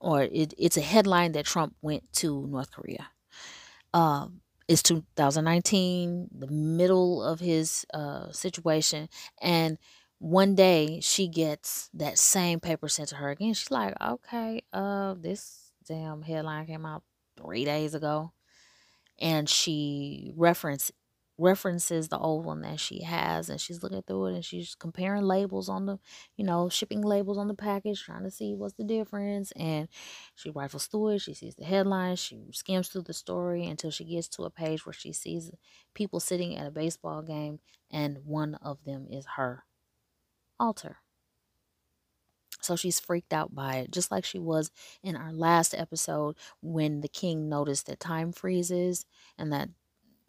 or 0.01 0.23
it, 0.23 0.55
it's 0.59 0.77
a 0.77 0.81
headline 0.81 1.33
that 1.33 1.47
Trump 1.47 1.77
went 1.83 2.13
to 2.15 2.47
North 2.49 2.73
Korea." 2.73 3.09
Um, 3.95 4.41
it's 4.73 4.83
2019, 4.83 6.29
the 6.37 6.49
middle 6.49 7.23
of 7.23 7.41
his 7.41 7.85
uh, 7.95 8.31
situation, 8.33 9.09
and 9.41 9.79
one 10.19 10.55
day 10.55 11.01
she 11.01 11.27
gets 11.27 11.91
that 11.95 12.17
same 12.17 12.61
paper 12.61 12.89
sent 12.89 13.09
to 13.09 13.17
her 13.17 13.31
again. 13.31 13.55
She's 13.55 13.71
like, 13.73 13.95
okay, 14.01 14.63
uh, 14.73 15.15
this 15.19 15.73
damn 15.87 16.23
headline 16.23 16.67
came 16.67 16.87
out 16.87 17.03
three 17.37 17.65
days 17.65 17.95
ago. 17.95 18.33
And 19.21 19.49
she 19.49 20.33
reference 20.37 20.93
references 21.43 22.09
the 22.09 22.19
old 22.19 22.45
one 22.47 22.63
that 22.63 22.81
she 22.81 23.03
has 23.03 23.49
and 23.51 23.61
she's 23.61 23.83
looking 23.83 24.03
through 24.03 24.27
it 24.27 24.35
and 24.35 24.45
she's 24.45 24.75
comparing 24.75 25.23
labels 25.23 25.69
on 25.69 25.87
the 25.87 25.99
you 26.37 26.45
know 26.45 26.69
shipping 26.69 27.03
labels 27.03 27.39
on 27.39 27.49
the 27.49 27.55
package 27.55 28.03
trying 28.03 28.23
to 28.25 28.31
see 28.31 28.55
what's 28.55 28.75
the 28.75 28.85
difference 28.85 29.53
and 29.53 29.89
she 30.35 30.51
rifles 30.51 30.87
through 30.87 31.09
it 31.09 31.19
she 31.21 31.35
sees 31.35 31.55
the 31.57 31.65
headlines 31.65 32.19
she 32.21 32.47
skims 32.53 32.89
through 32.89 33.03
the 33.03 33.13
story 33.15 33.67
until 33.67 33.91
she 33.91 34.05
gets 34.05 34.29
to 34.29 34.45
a 34.45 34.51
page 34.51 34.87
where 34.87 34.93
she 34.93 35.13
sees 35.13 35.51
people 35.95 36.21
sitting 36.21 36.57
at 36.57 36.67
a 36.67 36.71
baseball 36.71 37.23
game 37.23 37.59
and 37.91 38.19
one 38.25 38.55
of 38.57 38.85
them 38.85 39.07
is 39.11 39.27
her 39.37 39.65
altar. 40.59 40.99
So 42.61 42.77
she's 42.77 43.01
freaked 43.01 43.33
out 43.33 43.55
by 43.55 43.77
it, 43.77 43.91
just 43.91 44.11
like 44.13 44.25
she 44.25 44.39
was 44.39 44.71
in 45.03 45.17
our 45.17 45.33
last 45.33 45.75
episode 45.75 46.37
when 46.61 47.01
the 47.01 47.09
king 47.09 47.49
noticed 47.49 47.87
that 47.87 47.99
time 47.99 48.33
freezes 48.33 49.05
and 49.37 49.53
that 49.53 49.69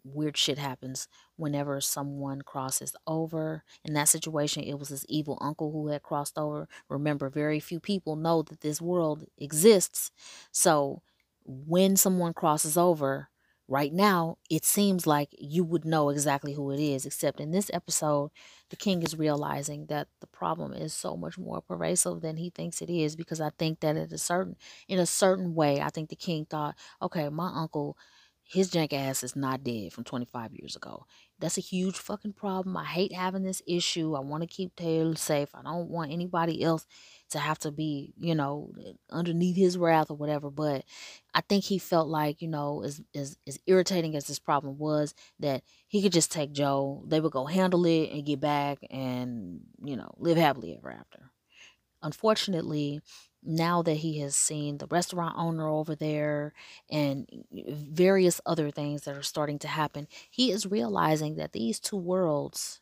weird 0.04 0.36
shit 0.36 0.58
happens 0.58 1.08
whenever 1.36 1.80
someone 1.80 2.42
crosses 2.42 2.94
over. 3.06 3.64
In 3.84 3.94
that 3.94 4.08
situation, 4.08 4.62
it 4.62 4.78
was 4.78 4.88
his 4.88 5.04
evil 5.08 5.38
uncle 5.40 5.72
who 5.72 5.88
had 5.88 6.02
crossed 6.02 6.38
over. 6.38 6.68
Remember, 6.88 7.28
very 7.30 7.60
few 7.60 7.80
people 7.80 8.16
know 8.16 8.42
that 8.42 8.60
this 8.60 8.80
world 8.80 9.24
exists. 9.38 10.10
So 10.52 11.02
when 11.44 11.96
someone 11.96 12.34
crosses 12.34 12.76
over, 12.76 13.28
right 13.66 13.94
now 13.94 14.36
it 14.50 14.62
seems 14.62 15.06
like 15.06 15.30
you 15.38 15.64
would 15.64 15.86
know 15.86 16.10
exactly 16.10 16.52
who 16.52 16.70
it 16.70 16.78
is 16.78 17.06
except 17.06 17.40
in 17.40 17.50
this 17.50 17.70
episode 17.72 18.30
the 18.68 18.76
king 18.76 19.02
is 19.02 19.16
realizing 19.16 19.86
that 19.86 20.06
the 20.20 20.26
problem 20.26 20.74
is 20.74 20.92
so 20.92 21.16
much 21.16 21.38
more 21.38 21.62
pervasive 21.62 22.20
than 22.20 22.36
he 22.36 22.50
thinks 22.50 22.82
it 22.82 22.90
is 22.90 23.16
because 23.16 23.40
i 23.40 23.48
think 23.58 23.80
that 23.80 23.96
at 23.96 24.12
a 24.12 24.18
certain 24.18 24.54
in 24.86 24.98
a 24.98 25.06
certain 25.06 25.54
way 25.54 25.80
i 25.80 25.88
think 25.88 26.10
the 26.10 26.14
king 26.14 26.44
thought 26.44 26.74
okay 27.00 27.26
my 27.30 27.50
uncle 27.54 27.96
his 28.46 28.70
jank 28.70 28.92
ass 28.92 29.22
is 29.22 29.34
not 29.34 29.64
dead 29.64 29.92
from 29.92 30.04
25 30.04 30.52
years 30.54 30.76
ago. 30.76 31.06
That's 31.40 31.58
a 31.58 31.62
huge 31.62 31.96
fucking 31.96 32.34
problem. 32.34 32.76
I 32.76 32.84
hate 32.84 33.12
having 33.12 33.42
this 33.42 33.62
issue. 33.66 34.14
I 34.14 34.20
want 34.20 34.42
to 34.42 34.46
keep 34.46 34.76
Taylor 34.76 35.16
safe. 35.16 35.48
I 35.54 35.62
don't 35.62 35.88
want 35.88 36.12
anybody 36.12 36.62
else 36.62 36.86
to 37.30 37.38
have 37.38 37.58
to 37.60 37.72
be, 37.72 38.12
you 38.20 38.34
know, 38.34 38.70
underneath 39.10 39.56
his 39.56 39.78
wrath 39.78 40.10
or 40.10 40.16
whatever. 40.16 40.50
But 40.50 40.84
I 41.32 41.40
think 41.40 41.64
he 41.64 41.78
felt 41.78 42.08
like, 42.08 42.42
you 42.42 42.48
know, 42.48 42.82
as 42.84 43.00
as, 43.14 43.38
as 43.46 43.58
irritating 43.66 44.14
as 44.14 44.26
this 44.26 44.38
problem 44.38 44.78
was, 44.78 45.14
that 45.40 45.62
he 45.86 46.02
could 46.02 46.12
just 46.12 46.30
take 46.30 46.52
Joe. 46.52 47.02
They 47.06 47.20
would 47.20 47.32
go 47.32 47.46
handle 47.46 47.86
it 47.86 48.10
and 48.10 48.26
get 48.26 48.40
back 48.40 48.78
and, 48.90 49.60
you 49.82 49.96
know, 49.96 50.14
live 50.18 50.36
happily 50.36 50.76
ever 50.76 50.92
after. 50.92 51.30
Unfortunately, 52.04 53.00
now 53.42 53.82
that 53.82 53.96
he 53.96 54.20
has 54.20 54.36
seen 54.36 54.78
the 54.78 54.86
restaurant 54.88 55.36
owner 55.38 55.68
over 55.68 55.96
there 55.96 56.54
and 56.90 57.28
various 57.52 58.40
other 58.46 58.70
things 58.70 59.02
that 59.02 59.16
are 59.16 59.22
starting 59.24 59.58
to 59.60 59.68
happen, 59.68 60.08
he 60.30 60.52
is 60.52 60.66
realizing 60.66 61.36
that 61.36 61.52
these 61.52 61.80
two 61.80 61.96
worlds 61.96 62.80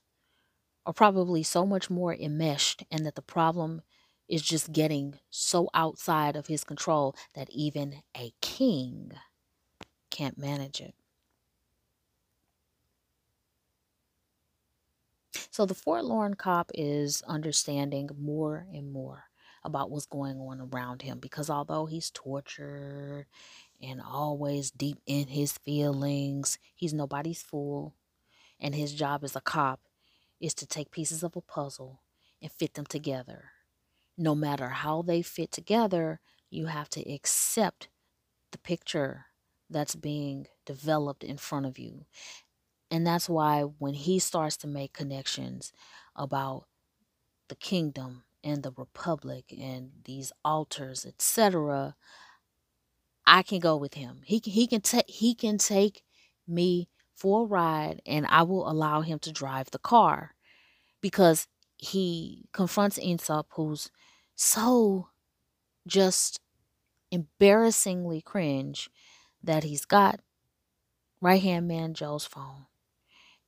are 0.86 0.92
probably 0.92 1.42
so 1.42 1.66
much 1.66 1.90
more 1.90 2.14
enmeshed 2.14 2.84
and 2.90 3.06
that 3.06 3.14
the 3.16 3.22
problem 3.22 3.82
is 4.28 4.42
just 4.42 4.72
getting 4.72 5.18
so 5.30 5.68
outside 5.74 6.36
of 6.36 6.46
his 6.48 6.64
control 6.64 7.16
that 7.34 7.50
even 7.50 8.02
a 8.16 8.32
king 8.40 9.12
can't 10.10 10.38
manage 10.38 10.80
it. 10.80 10.94
So 15.52 15.66
the 15.66 15.74
forlorn 15.74 16.32
cop 16.32 16.70
is 16.72 17.22
understanding 17.28 18.08
more 18.18 18.66
and 18.72 18.90
more 18.90 19.24
about 19.62 19.90
what's 19.90 20.06
going 20.06 20.38
on 20.38 20.66
around 20.72 21.02
him 21.02 21.18
because 21.18 21.50
although 21.50 21.84
he's 21.84 22.10
tortured 22.10 23.26
and 23.82 24.00
always 24.00 24.70
deep 24.70 24.96
in 25.04 25.26
his 25.26 25.52
feelings, 25.52 26.58
he's 26.74 26.94
nobody's 26.94 27.42
fool. 27.42 27.94
And 28.58 28.74
his 28.74 28.94
job 28.94 29.24
as 29.24 29.36
a 29.36 29.42
cop 29.42 29.80
is 30.40 30.54
to 30.54 30.66
take 30.66 30.90
pieces 30.90 31.22
of 31.22 31.36
a 31.36 31.42
puzzle 31.42 32.00
and 32.40 32.50
fit 32.50 32.72
them 32.72 32.86
together. 32.86 33.50
No 34.16 34.34
matter 34.34 34.70
how 34.70 35.02
they 35.02 35.20
fit 35.20 35.52
together, 35.52 36.20
you 36.48 36.64
have 36.64 36.88
to 36.90 37.12
accept 37.12 37.88
the 38.52 38.58
picture 38.58 39.26
that's 39.68 39.96
being 39.96 40.46
developed 40.64 41.22
in 41.22 41.36
front 41.36 41.66
of 41.66 41.78
you. 41.78 42.06
And 42.92 43.06
that's 43.06 43.26
why 43.26 43.62
when 43.62 43.94
he 43.94 44.18
starts 44.18 44.58
to 44.58 44.66
make 44.68 44.92
connections 44.92 45.72
about 46.14 46.66
the 47.48 47.54
kingdom 47.54 48.24
and 48.44 48.62
the 48.62 48.72
republic 48.76 49.46
and 49.58 49.92
these 50.04 50.30
altars, 50.44 51.06
etc., 51.06 51.96
I 53.26 53.42
can 53.42 53.60
go 53.60 53.76
with 53.78 53.94
him. 53.94 54.20
He 54.26 54.40
can 54.40 54.52
he 54.52 54.66
can 54.66 54.82
take 54.82 55.08
he 55.08 55.34
can 55.34 55.56
take 55.56 56.02
me 56.46 56.90
for 57.14 57.44
a 57.44 57.46
ride 57.46 58.02
and 58.04 58.26
I 58.26 58.42
will 58.42 58.70
allow 58.70 59.00
him 59.00 59.18
to 59.20 59.32
drive 59.32 59.70
the 59.70 59.78
car 59.78 60.34
because 61.00 61.46
he 61.78 62.46
confronts 62.52 62.98
Eun-seop 62.98 63.44
who's 63.50 63.90
so 64.34 65.08
just 65.86 66.40
embarrassingly 67.10 68.20
cringe 68.22 68.90
that 69.42 69.64
he's 69.64 69.84
got 69.84 70.20
right 71.20 71.42
hand 71.42 71.68
man 71.68 71.94
Joe's 71.94 72.26
phone 72.26 72.66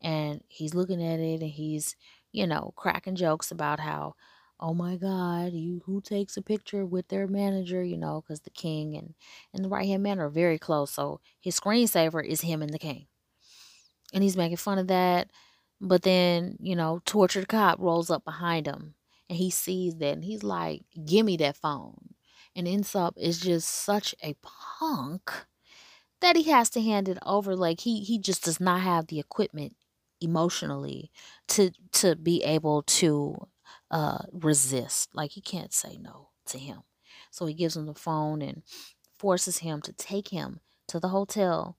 and 0.05 0.43
he's 0.49 0.75
looking 0.75 1.03
at 1.03 1.19
it 1.19 1.41
and 1.41 1.51
he's, 1.51 1.97
you 2.31 2.47
know, 2.47 2.75
cracking 2.77 3.17
jokes 3.17 3.51
about 3.51 3.81
how, 3.81 4.15
oh 4.61 4.75
my 4.75 4.97
God, 4.97 5.53
you 5.55 5.83
who 5.87 6.03
takes 6.03 6.37
a 6.37 6.43
picture 6.43 6.85
with 6.85 7.09
their 7.09 7.27
manager, 7.27 7.83
you 7.83 7.97
know, 7.97 8.21
because 8.21 8.41
the 8.43 8.51
king 8.51 8.97
and, 8.97 9.15
and 9.55 9.65
the 9.65 9.69
right 9.69 9.87
hand 9.87 10.03
man 10.03 10.21
are 10.21 10.29
very 10.29 10.59
close. 10.59 10.93
So 10.93 11.21
his 11.41 11.59
screensaver 11.59 12.25
is 12.25 12.43
him 12.43 12.61
and 12.61 12.73
the 12.73 12.79
king. 12.79 13.07
And 14.13 14.23
he's 14.23 14.37
making 14.37 14.59
fun 14.59 14.79
of 14.79 14.89
that. 14.89 15.31
But 15.81 16.03
then, 16.03 16.57
you 16.61 16.77
know, 16.77 17.01
tortured 17.07 17.49
cop 17.49 17.79
rolls 17.81 18.11
up 18.11 18.25
behind 18.25 18.67
him 18.67 18.95
and 19.29 19.39
he 19.39 19.51
sees 19.51 19.97
that 19.97 20.15
and 20.15 20.25
he's 20.25 20.43
like, 20.43 20.83
give 21.05 21.25
me 21.25 21.39
that 21.39 21.57
phone. 21.57 21.97
And 22.55 22.67
Eun-seop 22.67 23.15
is 23.17 23.41
just 23.41 23.69
such 23.69 24.15
a 24.23 24.37
punk 24.43 25.33
that 26.21 26.37
he 26.37 26.45
has 26.45 26.71
to 26.71 26.83
hand 26.83 27.09
it 27.09 27.19
over. 27.25 27.57
Like 27.57 27.81
he 27.81 28.01
he 28.01 28.19
just 28.19 28.45
does 28.45 28.61
not 28.61 28.81
have 28.83 29.09
the 29.09 29.19
equipment 29.19 29.75
emotionally 30.25 31.11
to 31.49 31.71
to 31.93 32.17
be 32.17 32.43
able 32.43 32.83
to 32.83 33.49
uh 33.91 34.25
resist. 34.33 35.11
Like 35.15 35.33
he 35.33 35.41
can't 35.41 35.73
say 35.73 35.99
no 36.01 36.31
to 36.47 36.59
him. 36.59 36.83
So 37.31 37.47
he 37.47 37.55
gives 37.55 37.77
him 37.77 37.87
the 37.87 37.95
phone 37.95 38.43
and 38.43 38.63
forces 39.19 39.59
him 39.59 39.81
to 39.83 39.93
take 39.93 40.29
him 40.29 40.61
to 40.89 41.01
the 41.01 41.09
hotel 41.09 41.77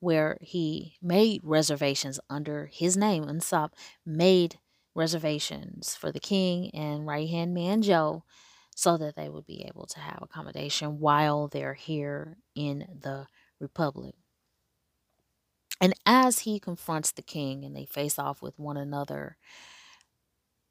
where 0.00 0.38
he 0.40 0.96
made 1.02 1.40
reservations 1.44 2.20
under 2.30 2.66
his 2.72 2.96
name. 2.96 3.24
Eun-seop 3.24 3.70
made 4.06 4.58
reservations 4.94 5.94
for 5.96 6.12
the 6.12 6.20
king 6.20 6.70
and 6.74 7.06
right 7.06 7.28
hand 7.28 7.54
man 7.54 7.82
Joe 7.82 8.24
so 8.74 8.96
that 8.96 9.16
they 9.16 9.28
would 9.28 9.46
be 9.46 9.64
able 9.66 9.86
to 9.86 9.98
have 10.00 10.20
accommodation 10.22 11.00
while 11.00 11.48
they're 11.48 11.74
here 11.74 12.38
in 12.54 12.86
the 13.00 13.26
Republic. 13.60 14.14
And 15.80 15.94
as 16.06 16.40
he 16.40 16.58
confronts 16.60 17.12
the 17.12 17.22
king 17.22 17.64
and 17.64 17.74
they 17.76 17.84
face 17.84 18.18
off 18.18 18.42
with 18.42 18.58
one 18.58 18.76
another, 18.76 19.36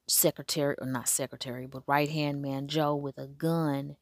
secretary, 0.08 0.76
or 0.80 0.88
not 0.88 1.10
secretary, 1.10 1.66
but 1.68 1.84
right 1.88 2.10
hand 2.10 2.42
man 2.42 2.68
Joe 2.68 2.96
with 2.96 3.18
a 3.18 3.28
gun 3.28 3.98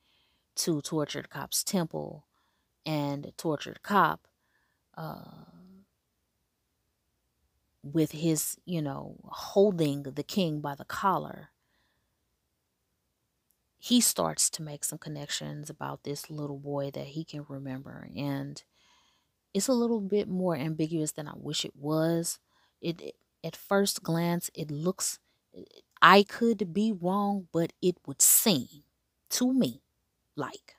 to 0.58 0.82
tortured 0.82 1.30
cop's 1.30 1.64
temple 1.64 2.26
and 2.86 3.32
tortured 3.38 3.84
cop 3.84 4.28
uh, 4.98 5.22
with 7.84 8.12
his, 8.12 8.58
you 8.66 8.82
know, 8.82 9.18
holding 9.26 10.04
the 10.04 10.24
king 10.24 10.60
by 10.60 10.76
the 10.76 10.86
collar 10.86 11.50
he 13.78 14.02
starts 14.02 14.50
to 14.50 14.64
make 14.64 14.84
some 14.84 14.98
connections 14.98 15.70
about 15.70 16.04
this 16.04 16.30
little 16.30 16.58
boy 16.58 16.90
that 16.92 17.08
he 17.08 17.24
can 17.24 17.46
remember. 17.48 18.10
And 18.16 18.64
it's 19.56 19.70
a 19.70 19.74
little 19.74 20.02
bit 20.02 20.30
more 20.30 20.58
ambiguous 20.58 21.14
than 21.14 21.30
I 21.30 21.34
wish 21.38 21.66
it 21.66 21.76
was. 21.78 22.40
It, 22.82 23.02
it 23.02 23.16
at 23.44 23.58
first 23.58 24.04
glance 24.04 24.52
it 24.56 24.72
looks 24.72 25.20
I 26.02 26.24
could 26.24 26.74
be 26.74 26.94
wrong, 26.94 27.48
but 27.54 27.74
it 27.82 27.98
would 28.08 28.22
seem 28.22 28.68
to 29.32 29.54
me 29.54 29.84
like 30.36 30.76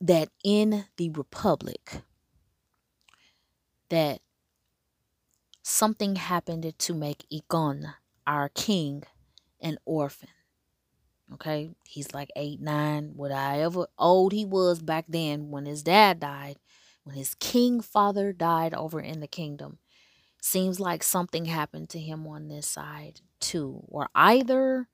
that 0.00 0.28
in 0.44 0.86
the 0.96 1.10
republic 1.10 2.02
that 3.90 4.20
something 5.62 6.16
happened 6.16 6.76
to 6.78 6.92
make 6.94 7.24
Ikon, 7.32 7.94
our 8.26 8.48
king, 8.48 9.04
an 9.60 9.78
orphan. 9.84 10.30
Okay, 11.34 11.70
he's 11.84 12.14
like 12.14 12.30
eight, 12.36 12.60
nine, 12.60 13.12
whatever 13.14 13.86
old 13.98 14.32
he 14.32 14.44
was 14.46 14.80
back 14.80 15.04
then 15.08 15.50
when 15.50 15.66
his 15.66 15.82
dad 15.82 16.20
died, 16.20 16.56
when 17.04 17.16
his 17.16 17.34
king 17.34 17.80
father 17.80 18.32
died 18.32 18.72
over 18.74 19.00
in 19.00 19.20
the 19.20 19.26
kingdom. 19.26 19.78
Seems 20.40 20.80
like 20.80 21.02
something 21.02 21.46
happened 21.46 21.90
to 21.90 21.98
him 21.98 22.26
on 22.26 22.48
this 22.48 22.66
side 22.66 23.20
too, 23.40 23.82
or 23.88 24.08
either 24.14 24.88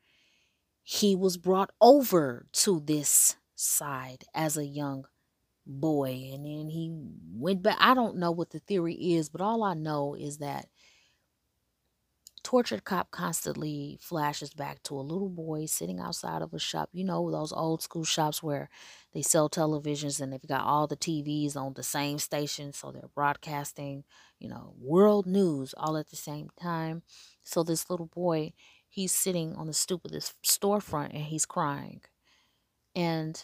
he 0.82 1.16
was 1.16 1.36
brought 1.36 1.70
over 1.80 2.46
to 2.52 2.80
this 2.80 3.36
side 3.54 4.24
as 4.34 4.56
a 4.56 4.66
young 4.66 5.06
boy 5.66 6.30
and 6.32 6.44
then 6.44 6.68
he 6.68 6.90
went 7.32 7.62
back. 7.62 7.76
I 7.80 7.94
don't 7.94 8.16
know 8.16 8.30
what 8.30 8.50
the 8.50 8.58
theory 8.58 8.94
is, 8.94 9.28
but 9.28 9.40
all 9.40 9.62
I 9.62 9.74
know 9.74 10.14
is 10.14 10.38
that 10.38 10.68
tortured 12.44 12.84
cop 12.84 13.10
constantly 13.10 13.98
flashes 14.00 14.52
back 14.52 14.82
to 14.84 14.94
a 14.94 15.00
little 15.00 15.30
boy 15.30 15.64
sitting 15.64 15.98
outside 15.98 16.42
of 16.42 16.52
a 16.52 16.58
shop. 16.58 16.90
You 16.92 17.02
know, 17.02 17.30
those 17.30 17.52
old 17.52 17.82
school 17.82 18.04
shops 18.04 18.42
where 18.42 18.68
they 19.12 19.22
sell 19.22 19.48
televisions 19.48 20.20
and 20.20 20.32
they've 20.32 20.46
got 20.46 20.64
all 20.64 20.86
the 20.86 20.96
TVs 20.96 21.56
on 21.56 21.72
the 21.72 21.82
same 21.82 22.18
station. 22.18 22.72
So 22.72 22.92
they're 22.92 23.08
broadcasting, 23.14 24.04
you 24.38 24.48
know, 24.48 24.74
world 24.78 25.26
news 25.26 25.74
all 25.76 25.96
at 25.96 26.10
the 26.10 26.16
same 26.16 26.50
time. 26.60 27.02
So 27.42 27.64
this 27.64 27.88
little 27.90 28.06
boy, 28.06 28.52
he's 28.88 29.12
sitting 29.12 29.56
on 29.56 29.66
the 29.66 29.72
stoop 29.72 30.04
of 30.04 30.12
this 30.12 30.34
storefront 30.44 31.14
and 31.14 31.24
he's 31.24 31.46
crying. 31.46 32.02
And 32.94 33.42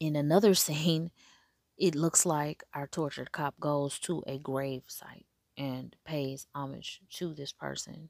in 0.00 0.16
another 0.16 0.54
scene, 0.64 1.10
it 1.76 1.94
looks 1.94 2.24
like 2.24 2.64
our 2.74 2.86
tortured 2.86 3.32
cop 3.32 3.60
goes 3.60 3.98
to 4.00 4.22
a 4.26 4.38
grave 4.38 4.82
site 4.86 5.26
and 5.60 5.94
pays 6.06 6.46
homage 6.54 7.00
to 7.10 7.34
this 7.34 7.52
person. 7.52 8.08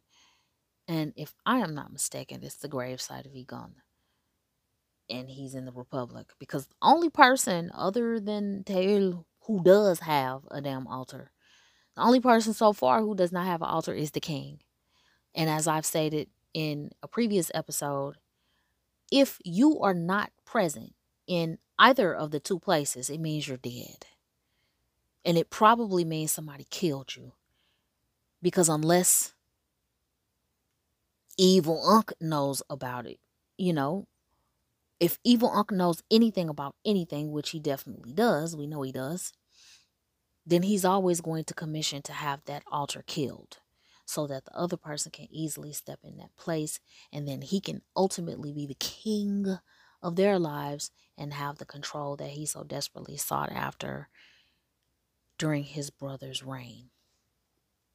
And 0.86 1.12
if 1.16 1.34
I 1.44 1.58
am 1.58 1.74
not 1.74 1.92
mistaken, 1.92 2.44
it's 2.44 2.54
the 2.54 2.68
gravesite 2.68 3.26
of 3.26 3.34
Egon. 3.34 3.74
And 5.10 5.28
he's 5.28 5.56
in 5.56 5.64
the 5.64 5.72
Republic. 5.72 6.28
Because 6.38 6.68
the 6.68 6.76
only 6.80 7.10
person 7.10 7.72
other 7.74 8.20
than 8.20 8.62
Tae-eul 8.62 9.26
who 9.46 9.64
does 9.64 9.98
have 10.00 10.42
a 10.52 10.60
damn 10.60 10.86
altar, 10.86 11.32
the 11.96 12.02
only 12.02 12.20
person 12.20 12.54
so 12.54 12.72
far 12.72 13.00
who 13.00 13.16
does 13.16 13.32
not 13.32 13.46
have 13.46 13.62
an 13.62 13.68
altar 13.68 13.94
is 13.94 14.12
the 14.12 14.20
king. 14.20 14.60
And 15.34 15.50
as 15.50 15.66
I've 15.66 15.86
stated 15.86 16.28
in 16.54 16.92
a 17.02 17.08
previous 17.08 17.50
episode, 17.52 18.14
if 19.10 19.40
you 19.44 19.80
are 19.80 19.94
not 19.94 20.30
present 20.44 20.94
in 21.26 21.58
either 21.80 22.14
of 22.14 22.30
the 22.30 22.38
two 22.38 22.60
places, 22.60 23.10
it 23.10 23.18
means 23.18 23.48
you're 23.48 23.56
dead. 23.56 24.06
And 25.24 25.36
it 25.36 25.50
probably 25.50 26.04
means 26.04 26.30
somebody 26.30 26.66
killed 26.70 27.16
you. 27.16 27.32
Because 28.42 28.68
unless 28.68 29.34
evil 31.36 31.82
Unc 31.86 32.12
knows 32.20 32.62
about 32.70 33.06
it, 33.06 33.18
you 33.58 33.72
know, 33.72 34.06
if 34.98 35.18
evil 35.24 35.50
Unc 35.50 35.70
knows 35.70 36.02
anything 36.10 36.48
about 36.48 36.74
anything, 36.84 37.32
which 37.32 37.50
he 37.50 37.60
definitely 37.60 38.12
does, 38.12 38.56
we 38.56 38.66
know 38.66 38.82
he 38.82 38.92
does, 38.92 39.32
then 40.46 40.62
he's 40.62 40.84
always 40.84 41.20
going 41.20 41.44
to 41.44 41.54
commission 41.54 42.02
to 42.02 42.12
have 42.12 42.44
that 42.44 42.62
altar 42.70 43.02
killed 43.06 43.58
so 44.04 44.26
that 44.26 44.44
the 44.44 44.56
other 44.56 44.76
person 44.76 45.12
can 45.12 45.28
easily 45.30 45.72
step 45.72 46.00
in 46.02 46.16
that 46.16 46.34
place 46.36 46.80
and 47.12 47.28
then 47.28 47.42
he 47.42 47.60
can 47.60 47.80
ultimately 47.96 48.52
be 48.52 48.66
the 48.66 48.74
king 48.74 49.58
of 50.02 50.16
their 50.16 50.38
lives 50.38 50.90
and 51.16 51.32
have 51.32 51.58
the 51.58 51.64
control 51.64 52.16
that 52.16 52.30
he 52.30 52.44
so 52.44 52.64
desperately 52.64 53.16
sought 53.16 53.52
after 53.52 54.08
during 55.38 55.62
his 55.62 55.90
brother's 55.90 56.42
reign. 56.42 56.90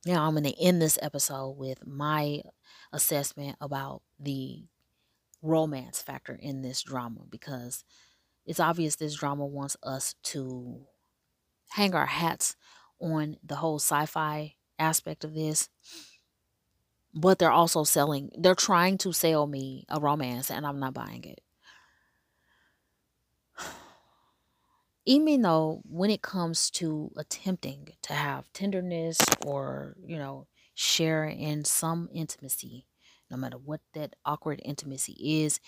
Now, 0.05 0.27
I'm 0.27 0.33
going 0.33 0.43
to 0.43 0.61
end 0.61 0.81
this 0.81 0.99
episode 1.01 1.57
with 1.57 1.85
my 1.87 2.41
assessment 2.93 3.57
about 3.59 4.03
the 4.19 4.65
romance 5.41 6.01
factor 6.01 6.37
in 6.39 6.61
this 6.61 6.83
drama 6.83 7.21
because 7.27 7.83
it's 8.45 8.59
obvious 8.59 8.95
this 8.95 9.15
drama 9.15 9.45
wants 9.47 9.75
us 9.81 10.13
to 10.23 10.81
hang 11.69 11.95
our 11.95 12.05
hats 12.05 12.55
on 12.99 13.37
the 13.43 13.55
whole 13.55 13.79
sci 13.79 14.05
fi 14.05 14.55
aspect 14.77 15.23
of 15.23 15.33
this. 15.33 15.69
But 17.11 17.39
they're 17.39 17.51
also 17.51 17.83
selling, 17.83 18.29
they're 18.37 18.53
trying 18.53 18.99
to 18.99 19.13
sell 19.13 19.47
me 19.47 19.85
a 19.89 19.99
romance, 19.99 20.51
and 20.51 20.67
I'm 20.67 20.79
not 20.79 20.93
buying 20.93 21.23
it. 21.23 21.39
Even 25.05 25.41
though 25.41 25.81
when 25.85 26.09
it 26.09 26.21
comes 26.21 26.69
to 26.71 27.11
attempting 27.17 27.89
to 28.01 28.13
have 28.13 28.51
tenderness 28.53 29.19
or 29.45 29.95
you 30.05 30.17
know 30.17 30.47
share 30.73 31.25
in 31.25 31.63
some 31.63 32.09
intimacy 32.13 32.85
no 33.31 33.37
matter 33.37 33.57
what 33.57 33.79
that 33.93 34.15
awkward 34.25 34.61
intimacy 34.65 35.13
is 35.43 35.59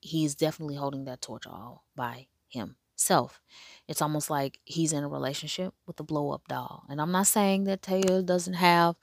he's 0.00 0.34
definitely 0.34 0.76
holding 0.76 1.04
that 1.04 1.22
torch 1.22 1.46
all 1.46 1.84
by 1.96 2.26
himself. 2.48 3.40
It's 3.88 4.02
almost 4.02 4.30
like 4.30 4.58
he's 4.64 4.92
in 4.92 5.04
a 5.04 5.08
relationship 5.08 5.74
with 5.86 5.98
a 6.00 6.04
blow 6.04 6.30
up 6.32 6.46
doll. 6.48 6.84
And 6.88 7.00
I'm 7.00 7.12
not 7.12 7.26
saying 7.26 7.64
that 7.64 7.82
Tae-eul 7.82 8.22
doesn't 8.22 8.54
have 8.54 8.96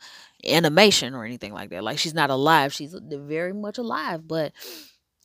animation 0.47 1.13
or 1.13 1.25
anything 1.25 1.53
like 1.53 1.69
that. 1.71 1.83
Like 1.83 1.99
she's 1.99 2.13
not 2.13 2.29
alive. 2.29 2.73
She's 2.73 2.95
very 3.01 3.53
much 3.53 3.77
alive. 3.77 4.27
But 4.27 4.53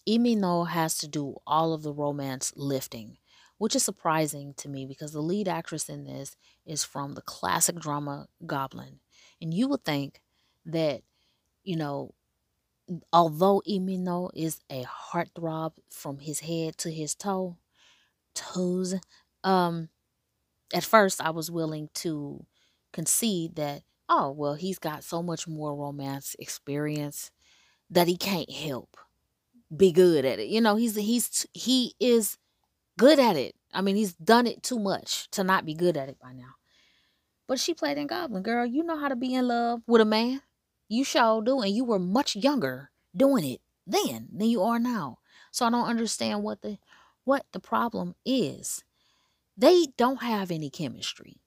Lee 0.07 0.19
Min-ho 0.19 0.65
has 0.65 0.99
to 0.99 1.09
do 1.09 1.37
all 1.47 1.73
of 1.73 1.83
the 1.83 1.93
romance 1.93 2.53
lifting, 2.57 3.19
which 3.63 3.77
is 3.77 3.85
surprising 3.85 4.53
to 4.55 4.69
me 4.69 4.85
because 4.85 5.13
the 5.13 5.21
lead 5.21 5.47
actress 5.47 5.89
in 5.89 6.03
this 6.03 6.37
is 6.67 6.83
from 6.83 7.15
the 7.15 7.23
classic 7.23 7.77
drama 7.79 8.27
Goblin. 8.45 8.99
And 9.41 9.55
you 9.55 9.69
would 9.69 9.85
think 9.85 10.21
that, 10.67 11.03
you 11.63 11.77
know, 11.77 12.13
although 13.13 13.63
Lee 13.65 13.79
Min-ho 13.79 14.33
is 14.35 14.59
a 14.69 14.83
heartthrob 14.85 15.75
from 15.91 16.19
his 16.19 16.41
head 16.41 16.77
to 16.79 16.91
his 16.91 17.15
toe, 17.15 17.57
toes, 18.35 18.97
um, 19.45 19.91
at 20.75 20.83
first 20.83 21.21
I 21.21 21.31
was 21.31 21.49
willing 21.49 21.89
to 21.95 22.45
concede 22.93 23.55
that, 23.55 23.83
oh, 24.09 24.33
well, 24.33 24.55
he's 24.55 24.81
got 24.81 25.05
so 25.05 25.23
much 25.23 25.47
more 25.47 25.77
romance 25.77 26.35
experience 26.41 27.31
that 27.91 28.09
he 28.09 28.17
can't 28.17 28.51
help 28.51 28.97
be 29.75 29.93
good 29.93 30.25
at 30.25 30.41
it. 30.41 30.49
You 30.49 30.61
know, 30.61 30.75
he's 30.75 30.97
he's 30.97 31.47
he 31.55 31.95
is 32.01 32.39
good 32.99 33.19
at 33.19 33.37
it. 33.37 33.55
I 33.73 33.81
mean, 33.81 33.97
he's 33.97 34.15
done 34.15 34.47
it 34.47 34.63
too 34.63 34.79
much 34.79 35.31
to 35.33 35.45
not 35.45 35.65
be 35.65 35.75
good 35.75 35.97
at 35.97 36.09
it 36.09 36.19
by 36.21 36.33
now. 36.33 36.55
But 37.49 37.59
she 37.59 37.75
played 37.75 37.99
in 37.99 38.07
Goblin, 38.07 38.43
girl. 38.43 38.67
You 38.67 38.83
know 38.83 38.99
how 38.99 39.09
to 39.09 39.17
be 39.17 39.35
in 39.35 39.49
love 39.49 39.83
with 39.87 40.01
a 40.01 40.05
man. 40.07 40.43
You 40.89 41.05
sure 41.05 41.43
do, 41.43 41.61
and 41.61 41.75
you 41.75 41.85
were 41.85 41.99
much 41.99 42.37
younger 42.37 42.91
doing 43.17 43.45
it 43.45 43.61
then 43.87 44.29
than 44.33 44.49
you 44.49 44.63
are 44.63 44.79
now. 44.79 45.19
So 45.51 45.67
I 45.67 45.71
don't 45.71 45.89
understand 45.89 46.43
what 46.43 46.63
the 46.63 46.79
what 47.25 47.47
the 47.53 47.61
problem 47.61 48.15
is. 48.25 48.85
They 49.57 49.87
don't 49.97 50.23
have 50.23 50.51
any 50.51 50.71
chemistry. 50.71 51.41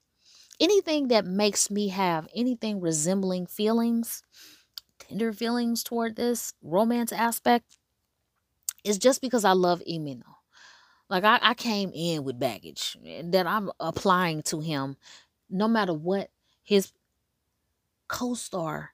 Anything 0.60 1.10
that 1.10 1.26
makes 1.26 1.70
me 1.70 1.90
have 1.90 2.28
anything 2.36 2.80
resembling 2.80 3.46
feelings, 3.48 4.24
tender 5.00 5.34
feelings 5.34 5.84
toward 5.84 6.16
this 6.16 6.54
romance 6.62 7.12
aspect, 7.12 7.78
is 8.84 8.98
just 8.98 9.22
because 9.22 9.44
I 9.44 9.52
love 9.52 9.82
Lee 9.86 10.00
Min-ho. 10.00 10.35
Like 11.10 11.24
I, 11.24 11.40
I 11.42 11.54
came 11.54 11.92
in 11.94 12.24
with 12.24 12.40
baggage 12.40 12.98
eh, 13.06 13.22
that 13.26 13.48
I'm 13.48 13.72
applying 13.80 14.42
to 14.44 14.60
him 14.60 14.98
no 15.50 15.68
matter 15.68 15.94
what 15.94 16.32
his 16.64 16.92
co-star 18.08 18.92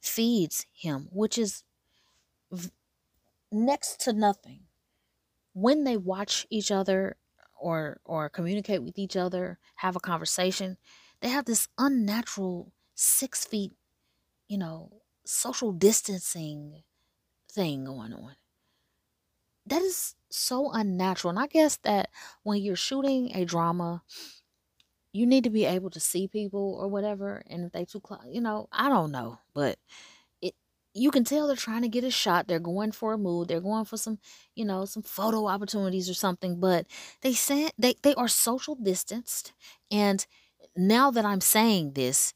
feeds 0.00 0.66
him, 0.72 1.08
which 1.12 1.38
is 1.38 1.64
v- 2.52 2.70
next 3.52 4.00
to 4.02 4.12
nothing. 4.12 4.62
When 5.54 5.84
they 5.84 5.96
watch 5.96 6.46
each 6.50 6.70
other 6.70 7.16
or 7.60 8.00
or 8.04 8.28
communicate 8.28 8.82
with 8.82 8.98
each 8.98 9.16
other, 9.16 9.58
have 9.76 9.96
a 9.96 10.00
conversation, 10.00 10.78
they 11.20 11.28
have 11.28 11.46
this 11.46 11.68
unnatural 11.78 12.72
six 12.94 13.46
feet, 13.46 13.72
you 14.48 14.58
know, 14.58 15.02
social 15.26 15.72
distancing 15.72 16.84
thing 17.50 17.84
going 17.84 18.14
on. 18.14 18.36
That 19.66 19.82
is 19.82 20.14
so 20.36 20.70
unnatural. 20.72 21.30
And 21.30 21.38
I 21.38 21.46
guess 21.46 21.76
that 21.78 22.10
when 22.42 22.62
you're 22.62 22.76
shooting 22.76 23.34
a 23.34 23.44
drama, 23.44 24.02
you 25.12 25.26
need 25.26 25.44
to 25.44 25.50
be 25.50 25.64
able 25.64 25.90
to 25.90 26.00
see 26.00 26.26
people 26.26 26.76
or 26.80 26.88
whatever. 26.88 27.42
And 27.46 27.64
if 27.64 27.72
they 27.72 27.84
too 27.84 28.00
close, 28.00 28.20
you 28.28 28.40
know, 28.40 28.68
I 28.72 28.88
don't 28.88 29.12
know, 29.12 29.38
but 29.54 29.78
it 30.42 30.54
you 30.94 31.10
can 31.10 31.24
tell 31.24 31.46
they're 31.46 31.56
trying 31.56 31.82
to 31.82 31.88
get 31.88 32.04
a 32.04 32.10
shot. 32.10 32.48
They're 32.48 32.60
going 32.60 32.92
for 32.92 33.14
a 33.14 33.18
mood. 33.18 33.48
They're 33.48 33.60
going 33.60 33.84
for 33.86 33.96
some, 33.96 34.18
you 34.56 34.64
know, 34.64 34.84
some 34.86 35.02
photo 35.04 35.46
opportunities 35.46 36.10
or 36.10 36.14
something. 36.14 36.60
But 36.60 36.86
they 37.22 37.34
said 37.34 37.72
they 37.78 37.94
they 38.02 38.14
are 38.14 38.28
social 38.28 38.76
distanced. 38.76 39.52
And 39.90 40.26
now 40.76 41.10
that 41.12 41.24
I'm 41.24 41.42
saying 41.42 41.92
this, 41.94 42.34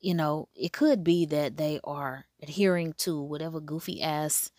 you 0.00 0.14
know, 0.14 0.48
it 0.54 0.72
could 0.72 1.04
be 1.04 1.26
that 1.26 1.56
they 1.56 1.80
are 1.84 2.26
adhering 2.42 2.94
to 2.98 3.20
whatever 3.22 3.60
goofy 3.60 4.02
ass, 4.02 4.50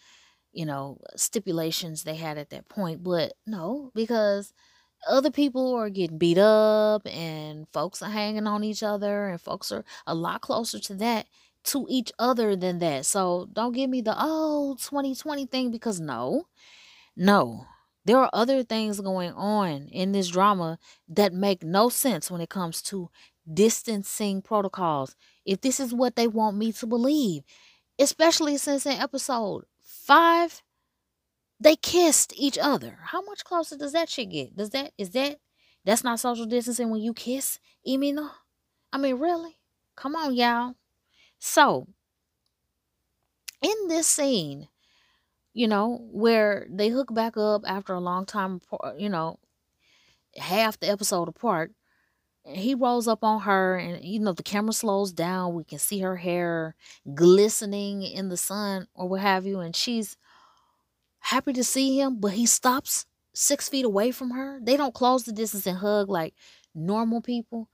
you 0.53 0.65
know, 0.65 0.99
stipulations 1.15 2.03
they 2.03 2.15
had 2.15 2.37
at 2.37 2.49
that 2.51 2.67
point. 2.69 3.03
But 3.03 3.33
no, 3.45 3.91
because 3.95 4.53
other 5.07 5.31
people 5.31 5.73
are 5.75 5.89
getting 5.89 6.17
beat 6.17 6.37
up 6.37 7.05
and 7.07 7.67
folks 7.73 8.01
are 8.01 8.09
hanging 8.09 8.47
on 8.47 8.63
each 8.63 8.83
other 8.83 9.29
and 9.29 9.41
folks 9.41 9.71
are 9.71 9.83
a 10.05 10.13
lot 10.15 10.41
closer 10.41 10.79
to 10.79 10.95
that 10.95 11.27
to 11.63 11.85
each 11.89 12.11
other 12.19 12.55
than 12.55 12.79
that. 12.79 13.05
So 13.05 13.47
don't 13.53 13.73
give 13.73 13.89
me 13.89 14.01
the 14.01 14.15
oh 14.17 14.75
2020 14.79 15.45
thing 15.45 15.71
because 15.71 15.99
no. 15.99 16.47
No. 17.15 17.65
There 18.05 18.17
are 18.17 18.29
other 18.33 18.63
things 18.63 18.99
going 18.99 19.31
on 19.33 19.87
in 19.91 20.11
this 20.11 20.29
drama 20.29 20.79
that 21.07 21.33
make 21.33 21.63
no 21.63 21.89
sense 21.89 22.31
when 22.31 22.41
it 22.41 22.49
comes 22.49 22.81
to 22.83 23.09
distancing 23.51 24.41
protocols. 24.41 25.15
If 25.45 25.61
this 25.61 25.79
is 25.79 25.93
what 25.93 26.15
they 26.15 26.27
want 26.27 26.57
me 26.57 26.71
to 26.73 26.87
believe, 26.87 27.43
especially 27.99 28.57
since 28.57 28.85
in 28.85 28.93
episode 28.99 29.65
5 30.11 30.61
they 31.61 31.77
kissed 31.77 32.33
each 32.35 32.57
other. 32.57 32.97
How 33.01 33.21
much 33.21 33.45
closer 33.45 33.77
does 33.77 33.93
that 33.93 34.09
shit 34.09 34.29
get? 34.31 34.57
Does 34.57 34.71
that 34.71 34.91
is 34.97 35.11
that 35.11 35.37
that's 35.85 36.03
not 36.03 36.19
social 36.19 36.45
distancing 36.45 36.89
when 36.89 37.01
you 37.01 37.13
kiss 37.13 37.59
Lee 37.85 37.95
Min-ho? 37.95 38.29
I 38.91 38.97
mean, 38.97 39.19
really? 39.19 39.57
Come 39.95 40.17
on, 40.17 40.35
y'all. 40.35 40.73
So, 41.39 41.87
in 43.61 43.87
this 43.87 44.05
scene, 44.05 44.67
you 45.53 45.69
know, 45.69 46.05
where 46.11 46.67
they 46.69 46.89
hook 46.89 47.13
back 47.13 47.37
up 47.37 47.61
after 47.65 47.93
a 47.93 48.01
long 48.01 48.25
time, 48.25 48.59
you 48.97 49.07
know, 49.07 49.39
half 50.35 50.77
the 50.77 50.89
episode 50.89 51.29
apart, 51.29 51.71
he 52.45 52.73
rolls 52.73 53.07
up 53.07 53.23
on 53.23 53.41
her 53.41 53.77
and 53.77 54.03
you 54.03 54.19
know 54.19 54.33
the 54.33 54.43
camera 54.43 54.73
slows 54.73 55.11
down 55.11 55.53
we 55.53 55.63
can 55.63 55.77
see 55.77 55.99
her 55.99 56.17
hair 56.17 56.75
glistening 57.13 58.01
in 58.01 58.29
the 58.29 58.37
sun 58.37 58.87
or 58.95 59.07
what 59.07 59.21
have 59.21 59.45
you 59.45 59.59
and 59.59 59.75
she's 59.75 60.17
happy 61.21 61.53
to 61.53 61.63
see 61.63 61.99
him, 61.99 62.19
but 62.19 62.33
he 62.33 62.45
stops 62.45 63.05
six 63.33 63.69
feet 63.69 63.85
away 63.85 64.11
from 64.11 64.31
her. 64.31 64.59
They 64.61 64.75
don't 64.75 64.93
close 64.93 65.23
the 65.23 65.31
distance 65.31 65.65
and 65.65 65.77
hug 65.77 66.09
like 66.09 66.33
normal 66.75 67.21
people. 67.21 67.69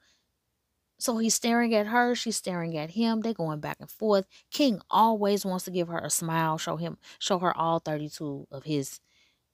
So 1.00 1.18
he's 1.18 1.36
staring 1.36 1.76
at 1.76 1.88
her, 1.88 2.16
she's 2.16 2.38
staring 2.38 2.78
at 2.78 2.92
him. 2.92 3.22
They're 3.22 3.34
going 3.34 3.60
back 3.60 3.78
and 3.80 3.90
forth. 3.90 4.26
King 4.52 4.82
always 4.90 5.46
wants 5.46 5.66
to 5.66 5.72
give 5.72 5.88
her 5.88 6.00
a 6.00 6.10
smile, 6.10 6.58
show 6.58 6.76
him, 6.78 6.98
show 7.20 7.40
her 7.40 7.56
all 7.56 7.80
32 7.80 8.48
of 8.52 8.64
his 8.64 9.00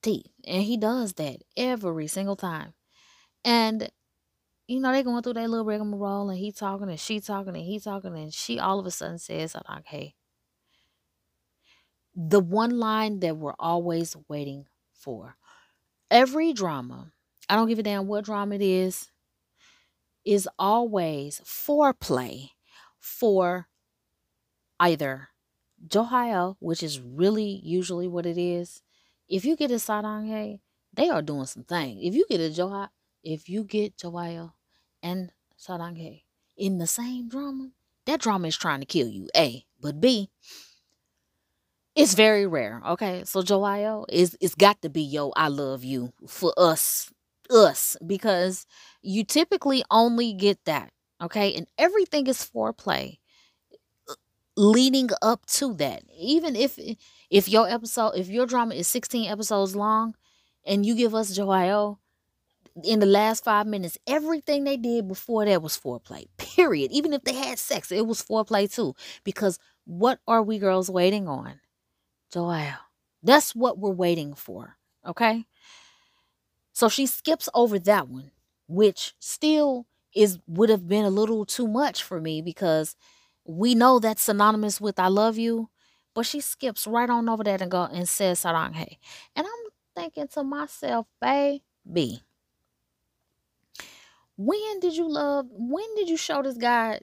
teeth. 0.02 0.32
And 0.46 0.62
he 0.62 0.76
does 0.76 1.14
that 1.14 1.42
every 1.56 2.06
single 2.06 2.36
time. 2.36 2.72
And 3.44 3.90
you 4.66 4.80
know, 4.80 4.92
they 4.92 5.02
going 5.02 5.22
through 5.22 5.34
that 5.34 5.48
little 5.48 5.64
rigmarole 5.64 6.30
and 6.30 6.38
he 6.38 6.50
talking 6.50 6.88
and 6.88 6.98
she 6.98 7.20
talking 7.20 7.54
and 7.54 7.64
he 7.64 7.78
talking 7.78 8.16
and 8.16 8.32
she 8.32 8.58
all 8.58 8.78
of 8.78 8.86
a 8.86 8.90
sudden 8.90 9.18
says, 9.18 9.54
i 9.54 9.74
like, 9.74 9.86
hey, 9.86 10.14
the 12.14 12.40
one 12.40 12.78
line 12.78 13.20
that 13.20 13.36
we're 13.36 13.54
always 13.58 14.16
waiting 14.28 14.66
for. 14.92 15.36
Every 16.10 16.52
drama, 16.52 17.12
I 17.48 17.56
don't 17.56 17.68
give 17.68 17.78
a 17.78 17.82
damn 17.82 18.06
what 18.06 18.24
drama 18.24 18.54
it 18.54 18.62
is, 18.62 19.10
is 20.24 20.48
always 20.58 21.40
foreplay 21.44 22.50
for 22.98 23.68
either 24.80 25.28
Joahae, 25.92 26.54
which 26.60 26.82
is 26.82 27.00
really 27.00 27.60
usually 27.62 28.08
what 28.08 28.24
it 28.26 28.38
is. 28.38 28.80
If 29.28 29.44
you 29.44 29.56
get 29.56 29.70
a 29.70 29.74
Saranghae, 29.74 30.60
they 30.94 31.08
are 31.10 31.22
doing 31.22 31.46
some 31.46 31.64
things. 31.64 32.00
If 32.02 32.14
you 32.14 32.24
get 32.28 32.40
a 32.40 32.48
Joahae, 32.48 32.88
if 33.24 33.48
you 33.48 33.64
get 33.64 33.94
Joahae 34.02 34.50
and 35.02 35.32
Saranghae 35.58 36.22
in 36.56 36.78
the 36.78 36.86
same 36.86 37.28
drama, 37.28 37.70
that 38.06 38.20
drama 38.20 38.48
is 38.48 38.56
trying 38.56 38.80
to 38.80 38.86
kill 38.86 39.08
you. 39.08 39.28
A, 39.36 39.64
but 39.80 40.00
B, 40.00 40.30
it's 41.94 42.14
very 42.14 42.46
rare. 42.46 42.82
Okay. 42.86 43.22
So 43.24 43.42
Joahae 43.48 44.04
is 44.08 44.36
it's 44.40 44.54
got 44.54 44.82
to 44.82 44.88
be 44.90 45.02
yo, 45.02 45.32
I 45.36 45.48
love 45.48 45.84
you 45.84 46.12
for 46.26 46.52
us. 46.56 47.10
Us. 47.50 47.96
Because 48.04 48.66
you 49.02 49.24
typically 49.24 49.84
only 49.90 50.32
get 50.32 50.64
that. 50.64 50.92
Okay. 51.22 51.54
And 51.54 51.66
everything 51.78 52.26
is 52.26 52.38
foreplay 52.38 53.18
uh, 54.08 54.14
leading 54.56 55.10
up 55.22 55.46
to 55.46 55.74
that. 55.74 56.02
Even 56.18 56.56
if 56.56 56.78
if 57.30 57.48
your 57.48 57.68
episode, 57.68 58.12
if 58.16 58.28
your 58.28 58.46
drama 58.46 58.74
is 58.74 58.88
16 58.88 59.30
episodes 59.30 59.76
long 59.76 60.14
and 60.66 60.84
you 60.86 60.94
give 60.94 61.14
us 61.14 61.38
Joahae 61.38 61.96
in 62.82 62.98
the 63.00 63.06
last 63.06 63.44
five 63.44 63.66
minutes, 63.66 63.98
everything 64.06 64.64
they 64.64 64.76
did 64.76 65.06
before 65.06 65.44
that 65.44 65.62
was 65.62 65.78
foreplay. 65.78 66.26
Period. 66.36 66.90
Even 66.92 67.12
if 67.12 67.22
they 67.22 67.34
had 67.34 67.58
sex, 67.58 67.92
it 67.92 68.06
was 68.06 68.22
foreplay 68.22 68.72
too. 68.72 68.94
Because 69.22 69.58
what 69.84 70.18
are 70.26 70.42
we 70.42 70.58
girls 70.58 70.90
waiting 70.90 71.28
on? 71.28 71.60
Joahae. 72.34 72.74
That's 73.22 73.54
what 73.54 73.78
we're 73.78 73.90
waiting 73.90 74.34
for. 74.34 74.76
Okay. 75.06 75.44
So 76.72 76.88
she 76.88 77.06
skips 77.06 77.48
over 77.54 77.78
that 77.78 78.08
one, 78.08 78.32
which 78.66 79.14
still 79.20 79.86
is 80.14 80.38
would 80.46 80.68
have 80.70 80.88
been 80.88 81.04
a 81.04 81.10
little 81.10 81.44
too 81.44 81.66
much 81.68 82.02
for 82.02 82.20
me 82.20 82.42
because 82.42 82.96
we 83.44 83.74
know 83.74 83.98
that's 83.98 84.22
synonymous 84.22 84.80
with 84.80 84.98
I 84.98 85.08
love 85.08 85.38
you. 85.38 85.70
But 86.14 86.26
she 86.26 86.40
skips 86.40 86.86
right 86.86 87.10
on 87.10 87.28
over 87.28 87.42
that 87.44 87.60
and 87.60 87.70
go 87.70 87.84
and 87.84 88.08
says 88.08 88.42
saranghae. 88.42 88.98
And 89.34 89.46
I'm 89.46 89.70
thinking 89.96 90.28
to 90.28 90.44
myself, 90.44 91.06
baby, 91.20 92.22
When 94.36 94.80
did 94.80 94.96
you 94.96 95.08
love? 95.08 95.46
When 95.50 95.94
did 95.94 96.08
you 96.08 96.16
show 96.16 96.42
this 96.42 96.56
guy? 96.56 97.00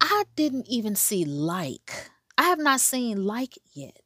I 0.00 0.24
didn't 0.36 0.68
even 0.68 0.94
see 0.94 1.24
like. 1.24 2.10
I 2.38 2.44
have 2.44 2.58
not 2.58 2.80
seen 2.80 3.24
like 3.24 3.58
yet. 3.72 4.00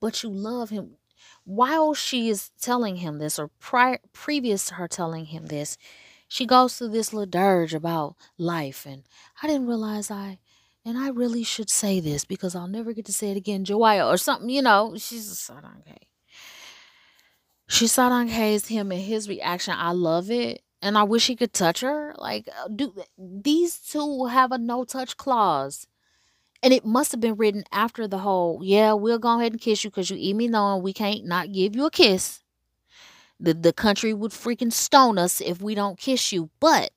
But 0.00 0.22
you 0.22 0.30
love 0.30 0.70
him. 0.70 0.96
While 1.44 1.94
she 1.94 2.28
is 2.28 2.50
telling 2.60 2.96
him 2.96 3.18
this, 3.18 3.38
or 3.38 3.50
prior 3.58 3.98
previous 4.12 4.66
to 4.66 4.74
her 4.74 4.88
telling 4.88 5.26
him 5.26 5.46
this, 5.46 5.76
she 6.28 6.46
goes 6.46 6.76
through 6.76 6.88
this 6.88 7.12
little 7.12 7.26
dirge 7.26 7.74
about 7.74 8.16
life. 8.38 8.86
And 8.86 9.02
I 9.42 9.46
didn't 9.46 9.66
realize 9.66 10.10
I 10.10 10.38
and 10.84 10.98
I 10.98 11.08
really 11.08 11.44
should 11.44 11.70
say 11.70 12.00
this 12.00 12.24
because 12.24 12.54
I'll 12.54 12.68
never 12.68 12.92
get 12.92 13.06
to 13.06 13.12
say 13.12 13.30
it 13.30 13.36
again, 13.38 13.64
Joahae, 13.66 14.02
or 14.02 14.18
something, 14.18 14.50
you 14.50 14.60
know. 14.60 14.94
She's 14.98 15.32
a 15.32 15.34
Saranghae. 15.34 16.08
She 17.66 17.86
Saranghae's 17.86 18.68
him 18.68 18.92
and 18.92 19.00
his 19.00 19.28
reaction. 19.28 19.74
I 19.76 19.92
love 19.92 20.30
it. 20.30 20.62
And 20.82 20.98
I 20.98 21.02
wish 21.02 21.26
he 21.26 21.36
could 21.36 21.52
touch 21.52 21.80
her. 21.80 22.14
Like, 22.18 22.48
uh, 22.48 22.68
do 22.68 22.94
these 23.16 23.78
two 23.78 24.26
have 24.26 24.52
a 24.52 24.58
no 24.58 24.84
touch 24.84 25.16
clause? 25.16 25.86
And 26.62 26.72
it 26.72 26.84
must 26.84 27.12
have 27.12 27.20
been 27.20 27.36
written 27.36 27.64
after 27.72 28.08
the 28.08 28.18
whole, 28.18 28.60
yeah, 28.62 28.92
we'll 28.92 29.18
go 29.18 29.38
ahead 29.38 29.52
and 29.52 29.60
kiss 29.60 29.84
you 29.84 29.90
because 29.90 30.10
you 30.10 30.16
eat 30.18 30.34
me 30.34 30.48
knowing 30.48 30.82
we 30.82 30.92
can't 30.92 31.24
not 31.24 31.52
give 31.52 31.74
you 31.76 31.86
a 31.86 31.90
kiss. 31.90 32.42
The 33.40 33.52
the 33.52 33.72
country 33.72 34.14
would 34.14 34.30
freaking 34.30 34.72
stone 34.72 35.18
us 35.18 35.40
if 35.40 35.60
we 35.60 35.74
don't 35.74 35.98
kiss 35.98 36.32
you. 36.32 36.50
But 36.60 36.92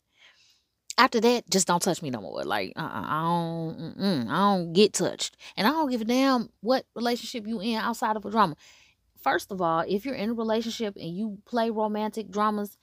after 0.98 1.20
that, 1.22 1.50
just 1.50 1.68
don't 1.68 1.82
touch 1.82 2.02
me 2.02 2.10
no 2.10 2.22
more. 2.22 2.44
Like, 2.44 2.74
uh, 2.76 2.82
uh 2.82 3.06
I 3.06 3.22
don't, 3.24 4.30
I 4.30 4.56
don't 4.56 4.74
get 4.74 4.94
touched, 4.94 5.38
and 5.56 5.68
I 5.68 5.72
don't 5.72 5.90
give 5.90 6.02
a 6.02 6.06
damn 6.06 6.50
what 6.62 6.86
relationship 6.96 7.48
you 7.48 7.60
in 7.60 7.76
outside 7.76 8.16
of 8.16 8.26
a 8.26 8.32
drama. 8.32 8.56
First 9.22 9.52
of 9.52 9.62
all, 9.62 9.84
if 9.88 10.06
you're 10.06 10.16
in 10.16 10.30
a 10.30 10.34
relationship 10.34 10.96
and 10.96 11.16
you 11.16 11.40
play 11.46 11.70
romantic 11.70 12.30
dramas, 12.30 12.78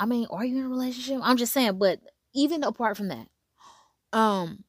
I 0.00 0.06
mean, 0.06 0.26
are 0.30 0.44
you 0.46 0.58
in 0.58 0.64
a 0.64 0.68
relationship? 0.68 1.20
I'm 1.22 1.36
just 1.36 1.52
saying, 1.52 1.78
but 1.78 2.00
even 2.34 2.64
apart 2.64 2.96
from 2.96 3.08
that, 3.08 3.28
um, 4.14 4.64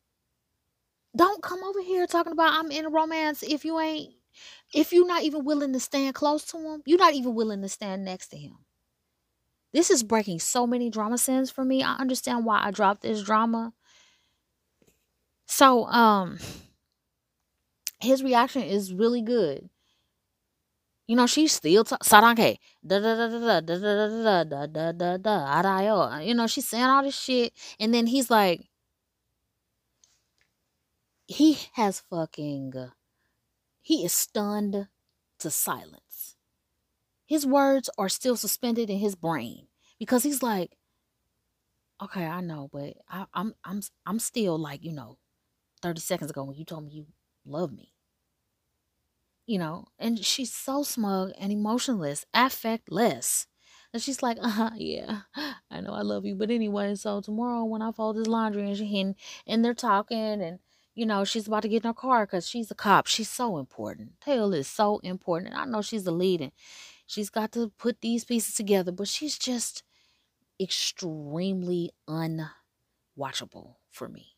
don't 1.15 1.41
come 1.41 1.63
over 1.63 1.81
here 1.81 2.05
talking 2.05 2.33
about 2.33 2.53
I'm 2.53 2.69
in 2.71 2.85
a 2.85 2.89
romance 2.89 3.41
if 3.41 3.63
you 3.63 3.79
ain't, 3.79 4.13
if 4.73 4.91
you're 4.91 5.07
not 5.07 5.23
even 5.23 5.45
willing 5.45 5.73
to 5.73 5.79
stand 5.79 6.15
close 6.15 6.43
to 6.47 6.57
him, 6.57 6.83
you're 6.85 6.99
not 6.99 7.13
even 7.13 7.33
willing 7.33 7.61
to 7.61 7.69
stand 7.69 8.03
next 8.03 8.27
to 8.29 8.37
him. 8.37 8.57
This 9.73 9.89
is 9.89 10.03
breaking 10.03 10.39
so 10.39 10.67
many 10.67 10.89
drama 10.89 11.17
sins 11.17 11.49
for 11.49 11.63
me. 11.63 11.81
I 11.81 11.95
understand 11.95 12.45
why 12.45 12.61
I 12.63 12.71
dropped 12.71 13.01
this 13.03 13.23
drama. 13.23 13.73
So, 15.47 15.85
um, 15.85 16.39
his 18.01 18.23
reaction 18.23 18.63
is 18.63 18.93
really 18.93 19.21
good. 19.21 19.69
You 21.07 21.15
know, 21.15 21.27
she's 21.27 21.53
still 21.53 21.83
saranghae. 21.85 22.57
Da 22.85 22.99
da 22.99 23.15
da 23.15 23.27
da 23.27 23.59
da 23.61 23.77
da 23.77 24.43
da 24.43 24.43
da 24.43 24.65
da 24.67 24.91
da 25.17 25.17
da 25.17 25.61
da 25.61 26.17
You 26.19 26.33
know, 26.33 26.47
she's 26.47 26.67
saying 26.67 26.83
all 26.85 27.03
this 27.03 27.17
shit, 27.19 27.53
and 27.79 27.93
then 27.93 28.07
he's 28.07 28.29
like, 28.29 28.61
he 31.27 31.57
has 31.73 32.01
fucking, 32.01 32.73
he 33.81 34.05
is 34.05 34.13
stunned 34.13 34.87
to 35.39 35.51
silence 35.51 36.35
his 37.25 37.45
words 37.45 37.89
are 37.97 38.09
still 38.09 38.35
suspended 38.37 38.89
in 38.89 38.99
his 38.99 39.15
brain 39.15 39.67
because 39.99 40.23
he's 40.23 40.43
like, 40.43 40.77
okay, 42.01 42.25
I 42.25 42.41
know, 42.41 42.69
but 42.71 42.95
I, 43.09 43.25
I'm 43.33 43.53
I'm 43.63 43.81
I'm 44.05 44.19
still 44.19 44.57
like 44.57 44.83
you 44.83 44.91
know, 44.93 45.17
thirty 45.81 46.01
seconds 46.01 46.31
ago 46.31 46.43
when 46.43 46.57
you 46.57 46.65
told 46.65 46.85
me 46.85 46.91
you 46.93 47.07
love 47.45 47.71
me. 47.73 47.93
You 49.51 49.59
know, 49.59 49.87
and 49.99 50.23
she's 50.23 50.53
so 50.53 50.83
smug 50.83 51.31
and 51.37 51.51
emotionless, 51.51 52.25
affectless. 52.33 53.47
And 53.93 54.01
she's 54.01 54.23
like, 54.23 54.37
uh 54.41 54.49
huh, 54.49 54.71
yeah, 54.77 55.21
I 55.71 55.81
know 55.81 55.91
I 55.93 56.01
love 56.03 56.25
you. 56.25 56.35
But 56.35 56.51
anyway, 56.51 56.95
so 56.95 57.19
tomorrow 57.19 57.65
when 57.65 57.81
I 57.81 57.91
fold 57.91 58.15
this 58.15 58.27
laundry 58.27 58.63
and 58.67 58.77
she 58.77 58.99
and, 59.01 59.15
and 59.45 59.65
they're 59.65 59.73
talking 59.73 60.41
and 60.41 60.59
you 60.95 61.05
know, 61.05 61.23
she's 61.25 61.47
about 61.47 61.63
to 61.63 61.69
get 61.69 61.83
in 61.83 61.89
her 61.89 61.93
car 61.93 62.25
because 62.25 62.47
she's 62.47 62.71
a 62.71 62.75
cop. 62.75 63.07
She's 63.07 63.29
so 63.29 63.57
important. 63.57 64.19
Tae-eul 64.21 64.53
is 64.53 64.67
so 64.67 64.99
important. 64.99 65.55
I 65.55 65.65
know 65.65 65.81
she's 65.81 66.03
the 66.05 66.11
lead 66.11 66.41
and 66.41 66.51
She's 67.05 67.29
got 67.29 67.51
to 67.53 67.69
put 67.77 68.01
these 68.01 68.25
pieces 68.25 68.55
together, 68.55 68.91
but 68.91 69.07
she's 69.07 69.37
just 69.37 69.83
extremely 70.61 71.91
unwatchable 72.09 73.77
for 73.91 74.07
me. 74.09 74.37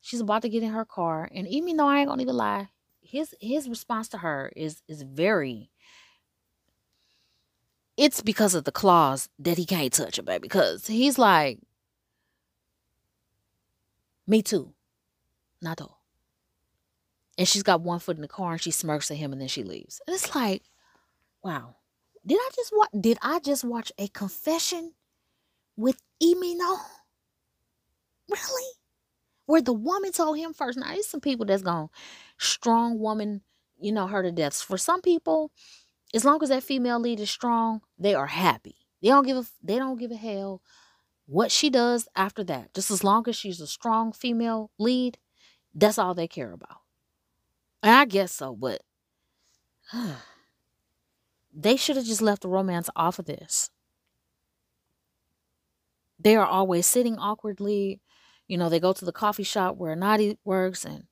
She's 0.00 0.20
about 0.20 0.42
to 0.42 0.48
get 0.48 0.62
in 0.64 0.70
her 0.72 0.84
car, 0.84 1.28
and 1.32 1.46
even 1.46 1.76
though 1.76 1.86
I 1.88 2.00
ain't 2.00 2.08
gonna 2.08 2.22
even 2.22 2.36
lie, 2.36 2.70
his 3.08 3.34
his 3.40 3.68
response 3.68 4.08
to 4.08 4.18
her 4.18 4.52
is 4.54 4.82
is 4.86 5.02
very 5.02 5.70
it's 7.96 8.22
because 8.22 8.54
of 8.54 8.62
the 8.62 8.70
clause 8.70 9.28
that 9.40 9.58
he 9.58 9.66
can't 9.66 9.92
touch 9.92 10.16
her, 10.16 10.22
baby. 10.22 10.42
Because 10.42 10.86
he's 10.86 11.18
like, 11.18 11.58
Me 14.26 14.40
too. 14.40 14.72
All. 15.66 16.00
And 17.36 17.48
she's 17.48 17.64
got 17.64 17.80
one 17.80 17.98
foot 17.98 18.16
in 18.16 18.22
the 18.22 18.28
car 18.28 18.52
and 18.52 18.60
she 18.60 18.70
smirks 18.70 19.10
at 19.10 19.16
him 19.16 19.32
and 19.32 19.40
then 19.40 19.48
she 19.48 19.64
leaves. 19.64 20.00
And 20.06 20.14
it's 20.14 20.34
like, 20.34 20.62
Wow. 21.42 21.76
Did 22.24 22.38
I 22.38 22.50
just 22.54 22.72
watch 22.76 22.90
did 23.00 23.18
I 23.22 23.40
just 23.40 23.64
watch 23.64 23.90
a 23.98 24.06
confession 24.08 24.92
with 25.76 26.00
Lee 26.20 26.34
Min-ho? 26.34 26.76
Really? 28.28 28.77
Where 29.48 29.62
the 29.62 29.74
woman 29.74 30.12
told 30.12 30.38
him 30.38 30.54
first. 30.54 30.78
Now 30.78 30.88
there's 30.92 31.08
some 31.08 31.22
people 31.22 31.46
that's 31.46 31.64
gone 31.64 31.90
strong 32.38 33.00
woman, 33.00 33.42
you 33.80 33.92
know, 33.92 34.06
her 34.08 34.22
to 34.22 34.32
death. 34.32 34.62
For 34.62 34.78
some 34.78 35.02
people, 35.02 35.52
as 36.14 36.24
long 36.24 36.42
as 36.42 36.50
that 36.50 36.62
female 36.64 37.00
lead 37.00 37.20
is 37.20 37.30
strong, 37.30 37.82
they 37.98 38.14
are 38.14 38.26
happy. 38.28 38.76
They 39.02 39.08
don't 39.10 39.26
give 39.26 39.38
a 39.38 39.44
they 39.62 39.78
don't 39.78 39.98
give 39.98 40.12
a 40.12 40.16
hell 40.16 40.62
what 41.26 41.52
she 41.52 41.70
does 41.70 42.08
after 42.16 42.44
that. 42.44 42.74
Just 42.74 42.90
as 42.90 43.04
long 43.04 43.28
as 43.28 43.36
she's 43.36 43.60
a 43.60 43.66
strong 43.68 44.12
female 44.12 44.70
lead, 44.78 45.18
that's 45.74 45.98
all 45.98 46.14
they 46.14 46.28
care 46.28 46.52
about. 46.52 46.78
And 47.82 47.92
I 47.94 48.04
guess 48.04 48.32
so, 48.32 48.54
but 48.54 48.82
They 51.52 51.76
should 51.76 51.96
have 51.96 52.06
just 52.06 52.22
left 52.22 52.40
the 52.40 52.48
romance 52.48 52.88
off 52.96 53.18
of 53.18 53.26
this. 53.26 53.68
They 56.18 56.36
are 56.36 56.46
always 56.46 56.86
sitting 56.86 57.18
awkwardly. 57.18 58.00
You 58.48 58.58
know, 58.58 58.68
they 58.68 58.80
go 58.80 58.92
to 58.92 59.04
the 59.04 59.12
coffee 59.12 59.42
shop 59.44 59.76
where 59.76 59.94
Nadi 59.94 60.36
works 60.44 60.84
and 60.84 61.04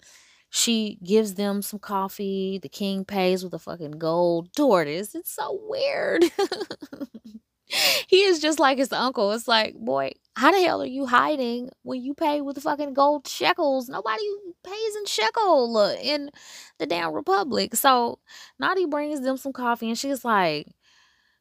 she 0.51 0.99
gives 1.05 1.35
them 1.35 1.63
some 1.63 1.79
coffee. 1.79 2.59
The 2.61 2.69
king 2.69 3.05
pays 3.05 3.45
with 3.45 3.53
a 3.55 3.59
fucking 3.59 3.93
gold 3.93 4.53
tortoise. 4.55 5.15
It's 5.15 5.33
so 5.33 5.61
weird. 5.69 6.25
he 8.09 8.23
is 8.23 8.41
just 8.41 8.59
like 8.59 8.79
his 8.79 8.93
uncle. 8.93 9.33
It's 9.33 9.49
like, 9.49 9.75
boy, 9.75 10.13
how 10.35 10.53
the 10.53 10.63
hell 10.63 10.83
are 10.83 10.87
you 10.87 11.07
hiding 11.07 11.71
when 11.83 12.03
you 12.03 12.15
pay 12.15 12.41
with 12.41 12.63
fucking 12.63 12.95
gold 12.95 13.27
shekels? 13.27 13.89
Nobody 13.89 14.25
pays 14.65 14.97
in 14.97 15.07
shekel 15.07 15.97
in 16.03 16.31
the 16.79 16.87
damn 16.87 17.13
republic. 17.13 17.75
So 17.75 18.21
Nadi 18.63 18.89
brings 18.89 19.21
them 19.21 19.37
some 19.37 19.53
coffee 19.53 19.89
and 19.89 19.99
she's 19.99 20.25
like, 20.25 20.69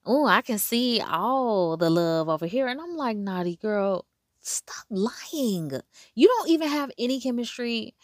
Oh, 0.05 0.27
I 0.27 0.41
can 0.41 0.59
see 0.59 1.01
all 1.01 1.77
the 1.77 1.89
love 1.89 2.29
over 2.29 2.45
here. 2.45 2.67
And 2.67 2.79
I'm 2.79 2.95
like, 2.95 3.17
Nadi 3.17 3.59
girl, 3.59 4.05
stop 4.45 4.85
lying. 4.89 5.71
You 6.13 6.27
don't 6.27 6.49
even 6.49 6.69
have 6.69 6.91
any 6.97 7.19
chemistry 7.19 7.95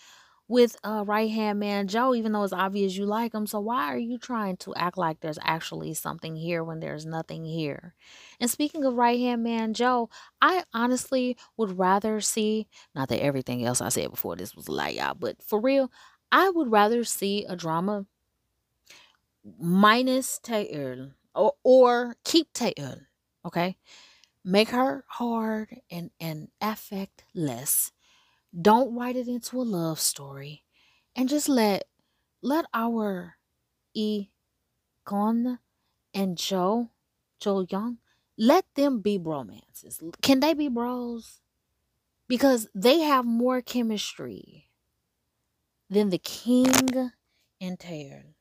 with 0.47 0.75
uh, 0.83 1.03
right 1.07 1.31
hand 1.31 1.59
man 1.59 1.87
Joe, 1.87 2.13
even 2.13 2.33
though 2.33 2.43
it's 2.43 2.51
obvious 2.51 2.97
you 2.97 3.05
like 3.05 3.33
him. 3.33 3.47
So 3.47 3.59
why 3.61 3.93
are 3.93 3.97
you 3.97 4.17
trying 4.17 4.57
to 4.57 4.75
act 4.75 4.97
like 4.97 5.21
there's 5.21 5.39
actually 5.41 5.93
something 5.93 6.35
here 6.35 6.61
when 6.63 6.81
there's 6.81 7.05
nothing 7.05 7.45
here? 7.45 7.95
And 8.39 8.49
speaking 8.49 8.83
of 8.83 8.95
right 8.95 9.17
hand 9.19 9.43
man 9.43 9.73
Joe, 9.73 10.09
I 10.41 10.65
honestly 10.73 11.37
would 11.55 11.77
rather 11.77 12.19
see 12.19 12.67
not 12.93 13.07
that 13.09 13.23
everything 13.23 13.65
else 13.65 13.79
I 13.79 13.89
said 13.89 14.11
before 14.11 14.35
this 14.35 14.55
was 14.55 14.67
like 14.67 14.97
y'all, 14.97 15.13
but 15.13 15.41
for 15.41 15.61
real, 15.61 15.89
I 16.33 16.49
would 16.49 16.69
rather 16.69 17.05
see 17.05 17.45
a 17.45 17.55
drama 17.55 18.05
minus 19.59 20.39
Tae-eul 20.39 21.11
or 21.33 21.53
or 21.63 22.15
keep 22.23 22.51
Tae-eul, 22.53 22.99
okay? 23.45 23.77
Make 24.43 24.69
her 24.69 25.05
hard 25.07 25.81
and 25.89 26.11
and 26.19 26.49
affect 26.61 27.25
less 27.33 27.91
don't 28.59 28.95
write 28.95 29.15
it 29.15 29.27
into 29.27 29.61
a 29.61 29.63
love 29.63 29.99
story 29.99 30.63
and 31.15 31.29
just 31.29 31.47
let 31.47 31.85
let 32.41 32.65
our 32.73 33.37
E 33.93 34.27
Gon 35.05 35.59
and 36.13 36.37
Joe, 36.37 36.89
Jo 37.39 37.65
Yeong, 37.65 37.97
let 38.37 38.65
them 38.75 38.99
be 38.99 39.17
bromances. 39.17 40.01
Can 40.21 40.39
they 40.39 40.53
be 40.53 40.67
bros? 40.67 41.39
Because 42.27 42.67
they 42.73 42.99
have 42.99 43.25
more 43.25 43.61
chemistry 43.61 44.69
than 45.89 46.09
the 46.09 46.17
king 46.17 47.11
and 47.59 47.79
Tae-eul. 47.79 48.33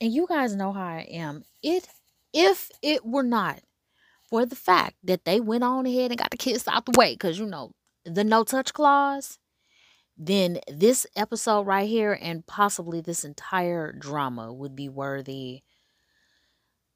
And 0.00 0.12
you 0.12 0.26
guys 0.26 0.56
know 0.56 0.72
how 0.72 0.84
I 0.84 1.06
am. 1.10 1.44
It 1.62 1.88
if 2.32 2.70
it 2.82 3.04
were 3.04 3.22
not 3.22 3.60
for 4.32 4.46
the 4.46 4.56
fact 4.56 4.96
that 5.04 5.26
they 5.26 5.38
went 5.40 5.62
on 5.62 5.84
ahead 5.84 6.10
and 6.10 6.18
got 6.18 6.30
the 6.30 6.38
kids 6.38 6.66
out 6.66 6.86
the 6.86 6.98
way 6.98 7.12
because, 7.12 7.38
you 7.38 7.44
know, 7.44 7.70
the 8.06 8.24
no 8.24 8.44
touch 8.44 8.72
clause, 8.72 9.38
then 10.16 10.58
this 10.66 11.06
episode 11.14 11.66
right 11.66 11.86
here 11.86 12.18
and 12.18 12.46
possibly 12.46 13.02
this 13.02 13.24
entire 13.24 13.92
drama 13.92 14.50
would 14.50 14.74
be 14.74 14.88
worthy 14.88 15.60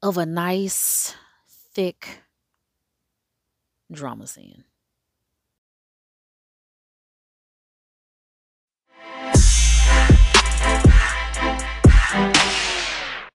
of 0.01 0.17
a 0.17 0.25
nice, 0.25 1.13
thick 1.75 2.23
drama 3.91 4.25
scene. 4.25 4.63